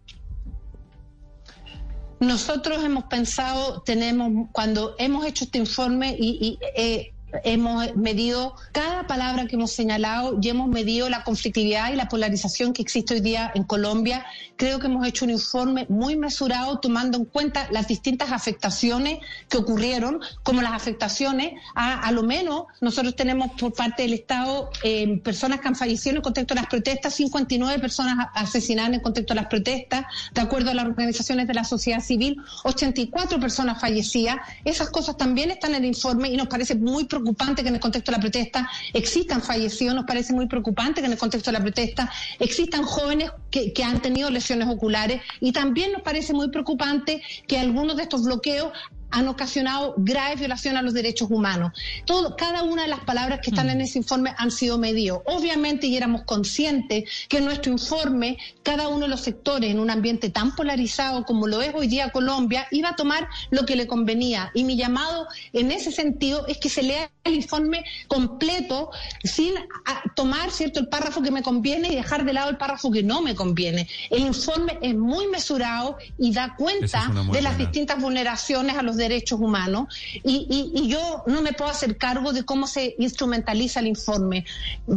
Nosotros 2.21 2.85
hemos 2.85 3.05
pensado, 3.05 3.83
tenemos, 3.83 4.49
cuando 4.53 4.95
hemos 4.99 5.27
hecho 5.27 5.45
este 5.45 5.59
informe 5.59 6.17
y, 6.19 6.39
y, 6.41 6.59
eh, 6.77 7.13
hemos 7.45 7.95
medido 7.97 8.55
cada 8.73 9.07
palabra 9.07 9.47
que 9.47 9.57
hemos 9.57 9.73
señalado 9.73 10.39
y 10.41 10.49
hemos 10.49 10.69
medido 10.69 11.09
la 11.09 11.25
conflictividad 11.25 11.93
y 11.93 11.97
la 11.97 12.09
polarización 12.09 12.73
que 12.73 12.83
existe 12.83 13.15
hoy 13.15 13.21
día 13.21 13.51
en 13.55 13.65
Colombia. 13.65 14.25
Creo 14.57 14.79
que 14.79 14.87
hemos 14.87 15.07
hecho 15.07 15.25
un 15.25 15.31
informe 15.31 15.87
muy 15.89 16.17
mesurado 16.17 16.79
tomando 16.79 17.19
en 17.19 17.25
cuenta 17.25 17.69
las 17.71 17.89
distintas 17.89 18.33
afectaciones 18.33 19.19
que 19.49 19.59
ocurrieron, 19.59 20.21
como 20.43 20.63
las 20.63 20.73
afectaciones 20.73 21.55
a, 21.75 22.01
a 22.01 22.13
lo 22.13 22.23
menos 22.23 22.65
nosotros 22.81 23.17
tenemos 23.17 23.51
por 23.59 23.73
parte 23.73 24.03
del 24.03 24.15
Estado 24.15 24.71
eh, 24.83 25.19
personas 25.23 25.61
que 25.61 25.69
han 25.69 25.77
fallecido 25.77 26.17
en 26.17 26.23
contexto 26.23 26.55
de 26.55 26.61
las 26.61 26.69
protestas, 26.69 27.15
59 27.15 27.81
personas 27.81 28.29
asesinadas 28.35 28.93
en 28.93 29.01
contexto 29.01 29.35
de 29.35 29.41
las 29.41 29.49
protestas, 29.49 30.05
de 30.33 30.41
acuerdo 30.41 30.71
a 30.71 30.75
las 30.75 30.87
organizaciones 30.87 31.47
de 31.47 31.55
la 31.55 31.65
sociedad 31.65 32.01
civil, 32.01 32.37
84 32.65 33.41
personas 33.41 33.81
fallecidas. 33.81 34.37
Esas 34.65 34.91
cosas 34.91 35.17
también 35.17 35.51
están 35.51 35.75
en 35.75 35.83
el 35.83 35.87
informe 35.87 36.29
y 36.29 36.37
nos 36.37 36.49
parece 36.49 36.75
muy 36.75 37.07
preocupante 37.21 37.63
que 37.63 37.69
en 37.69 37.75
el 37.75 37.81
contexto 37.81 38.11
de 38.11 38.17
la 38.17 38.21
protesta 38.21 38.69
existan 38.93 39.43
fallecidos, 39.43 39.95
nos 39.95 40.05
parece 40.05 40.33
muy 40.33 40.47
preocupante 40.47 41.01
que 41.01 41.07
en 41.07 41.13
el 41.13 41.19
contexto 41.19 41.51
de 41.51 41.59
la 41.59 41.63
protesta 41.63 42.11
existan 42.39 42.85
jóvenes 42.85 43.31
que, 43.51 43.73
que 43.73 43.85
han 43.85 44.01
tenido 44.01 44.31
lesiones 44.31 44.69
oculares 44.69 45.21
y 45.41 45.53
también 45.53 45.93
nos 45.93 46.03
parece 46.03 46.33
muy 46.33 46.49
preocupante 46.51 47.23
que 47.47 47.59
algunos 47.59 47.97
de 47.97 48.03
estos 48.03 48.25
bloqueos 48.25 48.73
han 49.11 49.29
ocasionado 49.29 49.95
graves 49.97 50.39
violaciones 50.39 50.81
a 50.81 50.83
los 50.83 50.95
derechos 50.95 51.31
humanos. 51.31 51.73
Todo, 52.05 52.37
cada 52.37 52.63
una 52.63 52.83
de 52.83 52.89
las 52.89 53.01
palabras 53.01 53.41
que 53.43 53.51
están 53.51 53.71
en 53.71 53.81
ese 53.81 53.99
informe 53.99 54.35
han 54.37 54.51
sido 54.51 54.79
medidos. 54.79 55.21
Obviamente, 55.27 55.87
y 55.87 55.97
éramos 55.97 56.23
conscientes 56.23 57.05
que 57.29 57.39
en 57.39 57.45
nuestro 57.45 57.73
informe, 57.73 58.39
cada 58.63 58.89
uno 58.89 59.01
de 59.01 59.09
los 59.09 59.21
sectores, 59.21 59.71
en 59.71 59.79
un 59.79 59.91
ambiente 59.91 60.31
tan 60.31 60.55
polarizado 60.55 61.25
como 61.25 61.47
lo 61.47 61.63
es 61.63 61.75
hoy 61.75 61.87
día 61.87 62.11
Colombia, 62.11 62.67
iba 62.71 62.91
a 62.91 62.97
tomar 62.97 63.29
lo 63.51 63.65
que 63.65 63.77
le 63.77 63.87
convenía. 63.87 64.51
Y 64.55 64.65
mi 64.65 64.77
llamado 64.77 65.27
en 65.53 65.71
ese 65.71 65.93
sentido 65.93 66.47
es 66.47 66.59
que 66.59 66.69
se 66.69 66.83
lea 66.83 67.11
el 67.25 67.35
informe 67.35 67.85
completo 68.09 68.91
sin 69.25 69.55
ah, 69.87 70.03
tomar 70.15 70.51
cierto 70.51 70.81
el 70.81 70.89
párrafo 70.89 71.23
que 71.23 71.31
me 71.31 71.43
conviene 71.43 71.89
y 71.89 71.97
dejar 71.97 72.25
de 72.25 72.33
lado 72.33 72.51
el 72.51 72.57
párrafo 72.57 72.91
que 72.91 73.03
no 73.03 73.21
me 73.21 73.35
conviene. 73.35 73.89
El 74.11 74.23
informe 74.23 74.79
es 74.81 74.95
muy 74.95 75.27
mesurado 75.29 75.97
y 76.19 76.33
da 76.33 76.55
cuenta 76.57 77.11
es 77.11 77.15
de 77.15 77.43
las 77.43 77.57
buena. 77.57 77.57
distintas 77.57 78.01
vulneraciones 78.01 78.77
a 78.77 78.83
los 78.83 78.96
derechos 78.97 79.41
humanos 79.41 79.89
y, 80.25 80.47
y- 80.49 80.81
y 80.83 80.89
yo 80.89 81.23
no 81.27 81.43
me 81.43 81.53
puedo 81.53 81.71
hacer 81.71 81.97
cargo 81.97 82.33
de 82.33 82.45
cómo 82.45 82.67
se 82.67 82.95
instrumentaliza 82.99 83.81
el 83.81 83.87
informe. 83.89 84.45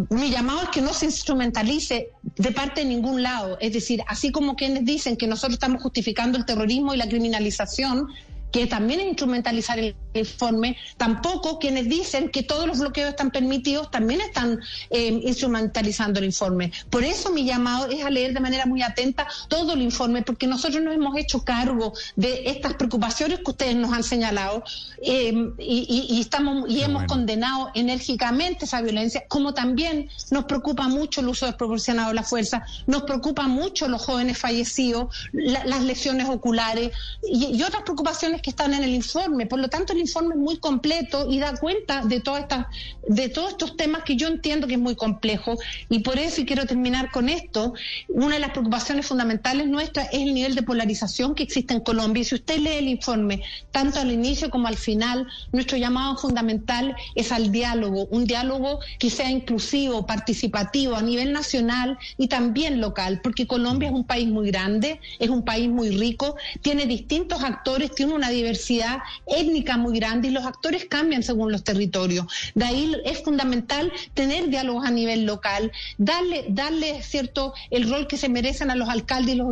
Mi 0.10 0.30
llamado 0.30 0.62
es 0.64 0.70
que 0.70 0.82
no 0.82 0.94
se 0.94 1.06
instrumentalice 1.06 2.10
de 2.38 2.52
parte 2.52 2.82
de 2.82 2.88
ningún 2.88 3.22
lado. 3.24 3.58
Es 3.60 3.74
decir, 3.74 4.02
así 4.08 4.32
como 4.32 4.56
quienes 4.56 4.86
dicen 4.86 5.18
que 5.18 5.28
nosotros 5.28 5.54
estamos 5.54 5.82
justificando 5.82 6.38
el 6.38 6.46
terrorismo 6.46 6.94
y 6.94 6.98
la 6.98 7.08
criminalización, 7.08 8.08
que 8.52 8.66
también 8.68 9.00
es 9.02 9.08
instrumentalizar 9.08 9.78
el 9.80 9.96
informe, 10.14 10.76
tampoco 10.98 11.60
quienes 11.60 11.88
dicen 11.88 12.30
que 12.30 12.42
todos 12.44 12.66
los 12.68 12.80
bloqueos 12.80 13.10
están 13.10 13.30
permitidos 13.32 13.92
también 13.92 14.22
están 14.22 14.60
eh, 14.90 15.22
instrumentalizando 15.24 16.20
el 16.20 16.26
informe. 16.26 16.72
Por 16.90 17.04
eso 17.04 17.32
mi 17.32 17.46
llamado 17.46 17.88
es 17.90 18.04
a 18.04 18.10
leer 18.10 18.34
de 18.34 18.40
manera 18.40 18.66
muy 18.66 18.82
atenta 18.82 19.28
todo 19.48 19.74
el 19.74 19.82
informe, 19.82 20.24
porque 20.24 20.48
nosotros 20.48 20.82
nos 20.84 20.96
hemos 20.96 21.16
hecho 21.18 21.44
cargo 21.44 21.94
de 22.16 22.44
estas 22.50 22.74
preocupaciones 22.74 23.40
que 23.40 23.52
ustedes 23.52 23.76
nos 23.76 23.94
han 23.94 24.04
señalado 24.04 24.64
eh, 25.02 25.34
y, 25.60 26.08
y- 26.10 26.16
y 26.18 26.22
estamos 26.22 26.70
y 26.70 26.80
hemos 26.82 27.04
bueno. 27.04 27.08
condenado 27.08 27.72
enérgicamente 27.76 28.66
esa 28.66 28.82
violencia, 28.82 29.24
como 29.28 29.54
también 29.54 30.10
nos 30.32 30.46
preocupa 30.46 30.88
mucho 30.88 31.22
el 31.22 31.28
uso 31.28 31.46
desproporcionado 31.46 32.10
de 32.10 32.16
la 32.16 32.24
fuerza, 32.24 32.66
nos 32.88 33.04
preocupa 33.04 33.48
mucho 33.48 33.88
los 33.88 34.02
jóvenes 34.04 34.38
fallecidos, 34.38 35.16
la- 35.34 35.66
las 35.66 35.84
lesiones 35.84 36.28
oculares 36.30 36.92
y, 37.24 37.56
y 37.56 37.64
otras 37.64 37.84
preocupaciones 37.84 38.39
que 38.42 38.50
están 38.50 38.74
en 38.74 38.84
el 38.84 38.94
informe. 38.94 39.46
Por 39.46 39.60
lo 39.60 39.70
tanto, 39.70 39.94
el 39.94 40.00
informe 40.00 40.36
es 40.36 40.40
muy 40.40 40.58
completo 40.58 41.28
y 41.30 41.40
da 41.40 41.56
cuenta 41.58 42.04
de 42.04 42.20
todas 42.20 42.42
estas, 42.42 42.68
de 43.08 43.30
todos 43.30 43.52
estos 43.52 43.78
temas 43.78 44.04
que 44.04 44.16
yo 44.16 44.28
entiendo 44.28 44.68
que 44.68 44.74
es 44.74 44.80
muy 44.80 44.96
complejo. 44.96 45.58
Y 45.90 46.00
por 46.00 46.18
eso, 46.20 46.42
y 46.42 46.46
quiero 46.46 46.66
terminar 46.66 47.12
con 47.12 47.30
esto, 47.30 47.74
una 48.08 48.36
de 48.36 48.40
las 48.42 48.52
preocupaciones 48.52 49.06
fundamentales 49.06 49.68
nuestras 49.68 50.08
es 50.12 50.22
el 50.22 50.34
nivel 50.34 50.56
de 50.56 50.64
polarización 50.64 51.36
que 51.36 51.44
existe 51.44 51.74
en 51.74 51.82
Colombia. 51.82 52.22
Y 52.22 52.26
si 52.26 52.36
usted 52.36 52.60
lee 52.60 52.78
el 52.78 52.88
informe, 52.88 53.42
tanto 53.72 54.00
al 54.00 54.12
inicio 54.12 54.50
como 54.50 54.68
al 54.68 54.78
final, 54.78 55.28
nuestro 55.52 55.78
llamado 55.78 56.18
fundamental 56.18 56.96
es 57.16 57.32
al 57.32 57.52
diálogo, 57.52 58.06
un 58.12 58.26
diálogo 58.26 58.80
que 59.00 59.10
sea 59.10 59.30
inclusivo, 59.30 60.06
participativo 60.06 60.96
a 60.96 61.02
nivel 61.02 61.34
nacional 61.34 61.98
y 62.18 62.28
también 62.28 62.82
local, 62.82 63.22
porque 63.22 63.48
Colombia 63.48 63.90
es 63.90 63.96
un 63.96 64.06
país 64.06 64.28
muy 64.28 64.52
grande, 64.52 65.00
es 65.20 65.30
un 65.30 65.44
país 65.44 65.70
muy 65.70 65.90
rico, 65.90 66.36
tiene 66.62 66.86
distintos 66.86 67.44
actores, 67.44 67.94
tiene 67.94 68.14
una 68.14 68.29
diversidad 68.30 69.00
étnica 69.28 69.78
muy 69.78 70.00
grande 70.00 70.30
y 70.30 70.32
los 70.32 70.46
actores 70.46 70.86
cambian 70.86 71.24
según 71.24 71.52
los 71.52 71.64
territorios. 71.64 72.26
De 72.56 72.66
ahí 72.66 72.96
es 73.06 73.24
fundamental 73.24 73.92
tener 74.14 74.50
diálogos 74.50 74.86
a 74.86 74.92
nivel 74.92 75.26
local, 75.26 75.72
darle, 75.98 76.46
darle 76.50 77.04
cierto 77.04 77.54
el 77.70 77.90
rol 77.90 78.08
que 78.08 78.18
se 78.18 78.30
merecen 78.30 78.72
a 78.72 78.76
los 78.76 78.90
alcaldes 78.90 79.36
y 79.36 79.38
los 79.38 79.50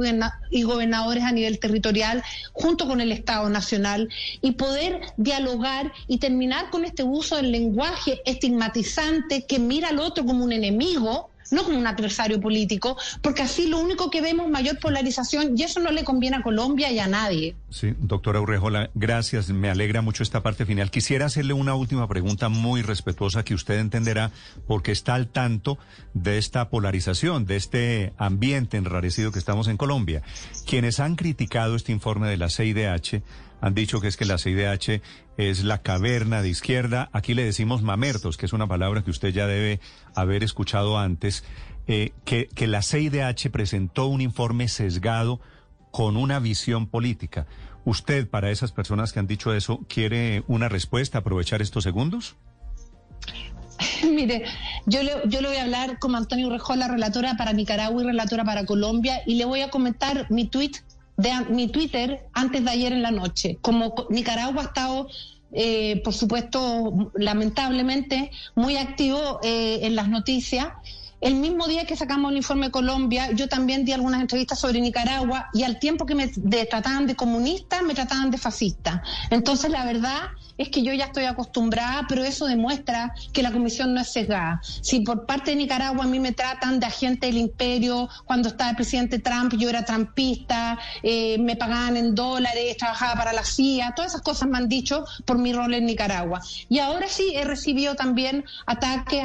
y 0.50 0.64
gobernadores 0.64 1.24
a 1.24 1.32
nivel 1.32 1.60
territorial, 1.60 2.24
junto 2.54 2.88
con 2.88 3.02
el 3.02 3.12
Estado 3.12 3.50
Nacional, 3.50 4.10
y 4.42 4.52
poder 4.52 5.02
dialogar 5.18 5.92
y 6.08 6.18
terminar 6.20 6.70
con 6.70 6.86
este 6.86 7.04
uso 7.04 7.36
del 7.36 7.52
lenguaje 7.52 8.22
estigmatizante 8.26 9.46
que 9.46 9.60
mira 9.60 9.90
al 9.90 10.00
otro 10.00 10.26
como 10.26 10.44
un 10.44 10.52
enemigo 10.52 11.30
no 11.52 11.64
como 11.64 11.78
un 11.78 11.88
adversario 11.88 12.40
político, 12.40 12.98
porque 13.22 13.42
así 13.42 13.68
lo 13.68 13.80
único 13.80 14.10
que 14.10 14.22
vemos 14.22 14.50
mayor 14.50 14.80
polarización 14.80 15.58
y 15.58 15.64
eso 15.64 15.80
no 15.80 15.92
le 15.92 16.04
conviene 16.04 16.38
a 16.38 16.42
Colombia 16.42 16.92
y 16.92 17.00
a 17.00 17.08
nadie. 17.08 17.56
Sí, 17.70 17.94
doctora 18.00 18.42
Urrejola, 18.42 18.90
gracias. 18.96 19.50
Me 19.50 19.70
alegra 19.70 20.02
mucho 20.02 20.24
esta 20.24 20.44
parte 20.44 20.66
final. 20.66 20.92
Quisiera 20.92 21.26
hacerle 21.26 21.54
una 21.54 21.76
última 21.76 22.08
pregunta 22.08 22.50
muy 22.50 22.82
respetuosa 22.82 23.44
que 23.44 23.54
usted 23.54 23.80
entenderá 23.80 24.32
porque 24.68 24.92
está 24.92 25.16
al 25.16 25.28
tanto 25.28 25.78
de 26.14 26.38
esta 26.38 26.70
polarización, 26.70 27.46
de 27.46 27.56
este 27.56 28.14
ambiente 28.18 28.78
enrarecido 28.78 29.32
que 29.32 29.40
estamos 29.40 29.68
en 29.68 29.78
Colombia. 29.78 30.22
Quienes 30.66 31.00
han 31.00 31.16
criticado 31.16 31.76
este 31.76 31.92
informe 31.92 32.28
de 32.30 32.38
la 32.38 32.50
CIDH 32.50 33.22
han 33.62 33.74
dicho 33.74 34.00
que 34.02 34.08
es 34.08 34.18
que 34.18 34.26
la 34.26 34.38
CIDH 34.38 35.02
es 35.38 35.64
la 35.64 35.82
caverna 35.82 36.42
de 36.42 36.50
izquierda. 36.50 37.10
Aquí 37.12 37.34
le 37.34 37.44
decimos 37.44 37.82
mamertos, 37.82 38.38
que 38.38 38.46
es 38.46 38.54
una 38.54 38.68
palabra 38.68 39.04
que 39.04 39.12
usted 39.12 39.30
ya 39.30 39.48
debe 39.48 39.80
haber 40.16 40.44
escuchado 40.44 40.98
antes, 40.98 41.44
eh, 41.88 42.14
que, 42.26 42.48
que 42.48 42.68
la 42.68 42.82
CIDH 42.82 43.50
presentó 43.52 44.08
un 44.08 44.22
informe 44.22 44.68
sesgado 44.68 45.40
con 45.92 46.18
una 46.18 46.40
visión 46.40 46.88
política. 46.88 47.48
¿Usted, 47.86 48.30
para 48.30 48.52
esas 48.52 48.72
personas 48.72 49.14
que 49.14 49.20
han 49.20 49.28
dicho 49.28 49.54
eso, 49.54 49.86
quiere 49.88 50.44
una 50.48 50.70
respuesta, 50.70 51.20
aprovechar 51.20 51.62
estos 51.62 51.84
segundos? 51.84 52.36
Mire, 54.04 54.44
yo 54.86 55.04
le, 55.04 55.12
yo 55.26 55.42
le 55.42 55.48
voy 55.48 55.58
a 55.58 55.64
hablar 55.64 56.00
como 56.00 56.18
Antonio 56.18 56.50
Rejola, 56.50 56.88
relatora 56.88 57.36
para 57.38 57.54
Nicaragua 57.54 58.04
y 58.04 58.06
relatora 58.06 58.44
para 58.44 58.66
Colombia, 58.66 59.22
y 59.26 59.36
le 59.36 59.46
voy 59.46 59.62
a 59.62 59.70
comentar 59.70 60.30
mi 60.30 60.48
tweet 60.48 60.72
de 61.18 61.32
mi 61.50 61.68
Twitter 61.68 62.28
antes 62.34 62.64
de 62.64 62.70
ayer 62.70 62.94
en 62.94 63.02
la 63.02 63.12
noche. 63.12 63.58
Como 63.62 63.94
Nicaragua 64.10 64.62
ha 64.62 64.66
estado, 64.66 65.08
eh, 65.52 66.02
por 66.04 66.14
supuesto, 66.14 67.12
lamentablemente, 67.16 68.32
muy 68.56 68.78
activo 68.78 69.40
eh, 69.44 69.80
en 69.82 69.96
las 69.96 70.08
noticias. 70.08 70.68
El 71.20 71.36
mismo 71.36 71.68
día 71.68 71.86
que 71.86 71.96
sacamos 71.96 72.32
el 72.32 72.38
informe 72.38 72.68
de 72.68 72.72
Colombia, 72.72 73.32
yo 73.32 73.48
también 73.50 73.84
di 73.84 73.92
algunas 73.92 74.22
entrevistas 74.22 74.60
sobre 74.60 74.80
Nicaragua 74.80 75.50
y 75.52 75.64
al 75.64 75.80
tiempo 75.80 76.06
que 76.06 76.14
me 76.14 76.28
trataban 76.28 77.08
de 77.08 77.16
comunista, 77.16 77.82
me 77.82 77.96
trataban 77.96 78.30
de 78.30 78.38
fascista. 78.38 79.02
Entonces, 79.32 79.72
la 79.72 79.84
verdad 79.84 80.30
es 80.58 80.70
que 80.70 80.82
yo 80.82 80.94
ya 80.94 81.06
estoy 81.06 81.26
acostumbrada, 81.26 82.06
pero 82.08 82.24
eso 82.24 82.46
demuestra 82.46 83.14
que 83.32 83.44
la 83.44 83.52
comisión 83.52 83.94
no 83.94 84.02
es 84.02 84.12
sesgada. 84.12 84.62
Si 84.64 85.02
por 85.02 85.26
parte 85.26 85.52
de 85.52 85.58
Nicaragua 85.58 86.06
a 86.06 86.08
mí 86.08 86.20
me 86.20 86.32
tratan 86.32 86.80
de 86.80 86.88
agente 86.88 87.28
del 87.28 87.38
imperio, 87.38 88.10
cuando 88.26 88.50
estaba 88.50 88.72
el 88.72 88.76
presidente 88.76 89.20
Trump 89.20 89.54
yo 89.58 89.70
era 89.70 89.86
trumpista, 89.86 90.80
eh, 91.04 91.38
me 91.38 91.56
pagaban 91.56 91.98
en 91.98 92.16
dólares, 92.16 92.78
trabajaba 92.78 93.16
para 93.16 93.34
la 93.34 93.44
CIA, 93.44 93.94
todas 93.96 94.12
esas 94.12 94.22
cosas 94.22 94.50
me 94.50 94.58
han 94.58 94.68
dicho 94.68 95.06
por 95.26 95.38
mi 95.38 95.54
rol 95.54 95.74
en 95.74 95.86
Nicaragua. 95.86 96.42
Y 96.70 96.80
ahora 96.80 97.08
sí 97.08 97.34
he 97.36 97.44
recibido 97.44 97.96
también 97.96 98.44
ataques 98.66 99.24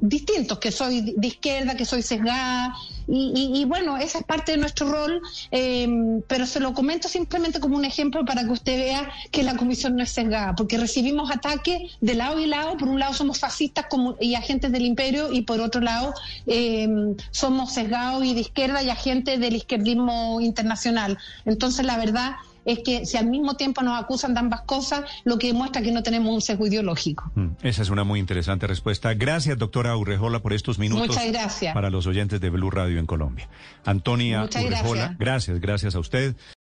distintos, 0.00 0.58
que 0.58 0.72
soy 0.72 1.14
de 1.16 1.26
izquierda, 1.26 1.76
que 1.76 1.84
soy 1.84 2.02
sesgada, 2.02 2.74
y, 3.08 3.64
bueno, 3.66 3.98
esa 3.98 4.18
es 4.18 4.24
parte 4.24 4.52
de 4.52 4.58
nuestro 4.58 4.88
rol, 4.88 5.20
eh, 5.50 5.88
pero 6.28 6.46
se 6.46 6.60
lo 6.60 6.72
comento 6.72 7.08
simplemente 7.08 7.58
como 7.58 7.76
un 7.76 7.84
ejemplo 7.84 8.24
para 8.24 8.44
que 8.44 8.50
usted 8.50 8.78
vea 8.78 9.10
que 9.30 9.42
la 9.42 9.56
comisión 9.56 9.96
no 9.96 10.04
es 10.04 10.10
sesgada 10.10 10.31
porque 10.56 10.78
recibimos 10.78 11.30
ataques 11.30 11.78
de 12.00 12.14
lado 12.14 12.40
y 12.40 12.46
lado. 12.46 12.76
Por 12.76 12.88
un 12.88 12.98
lado 12.98 13.14
somos 13.14 13.38
fascistas 13.38 13.86
como, 13.88 14.16
y 14.20 14.34
agentes 14.34 14.72
del 14.72 14.84
imperio 14.84 15.32
y 15.32 15.42
por 15.42 15.60
otro 15.60 15.80
lado 15.80 16.14
eh, 16.46 16.88
somos 17.30 17.72
sesgados 17.72 18.24
y 18.24 18.34
de 18.34 18.40
izquierda 18.40 18.82
y 18.82 18.90
agentes 18.90 19.40
del 19.40 19.56
izquierdismo 19.56 20.40
internacional. 20.40 21.18
Entonces, 21.44 21.84
la 21.84 21.96
verdad 21.96 22.32
es 22.64 22.80
que 22.80 23.06
si 23.06 23.16
al 23.16 23.26
mismo 23.26 23.56
tiempo 23.56 23.82
nos 23.82 24.00
acusan 24.00 24.34
de 24.34 24.40
ambas 24.40 24.62
cosas, 24.62 25.02
lo 25.24 25.38
que 25.38 25.48
demuestra 25.48 25.82
que 25.82 25.92
no 25.92 26.02
tenemos 26.02 26.32
un 26.32 26.40
sesgo 26.40 26.66
ideológico. 26.66 27.30
Mm, 27.34 27.48
esa 27.62 27.82
es 27.82 27.90
una 27.90 28.04
muy 28.04 28.20
interesante 28.20 28.66
respuesta. 28.66 29.14
Gracias, 29.14 29.58
doctora 29.58 29.96
Urrejola, 29.96 30.40
por 30.40 30.52
estos 30.52 30.78
minutos. 30.78 31.08
Muchas 31.08 31.26
gracias. 31.26 31.74
Para 31.74 31.90
los 31.90 32.06
oyentes 32.06 32.40
de 32.40 32.50
Blue 32.50 32.70
Radio 32.70 32.98
en 32.98 33.06
Colombia. 33.06 33.48
Antonia 33.84 34.44
Urrejola, 34.44 35.16
gracias, 35.18 35.60
gracias 35.60 35.94
a 35.94 35.98
usted. 35.98 36.36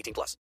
18 0.00 0.14
plus. 0.14 0.36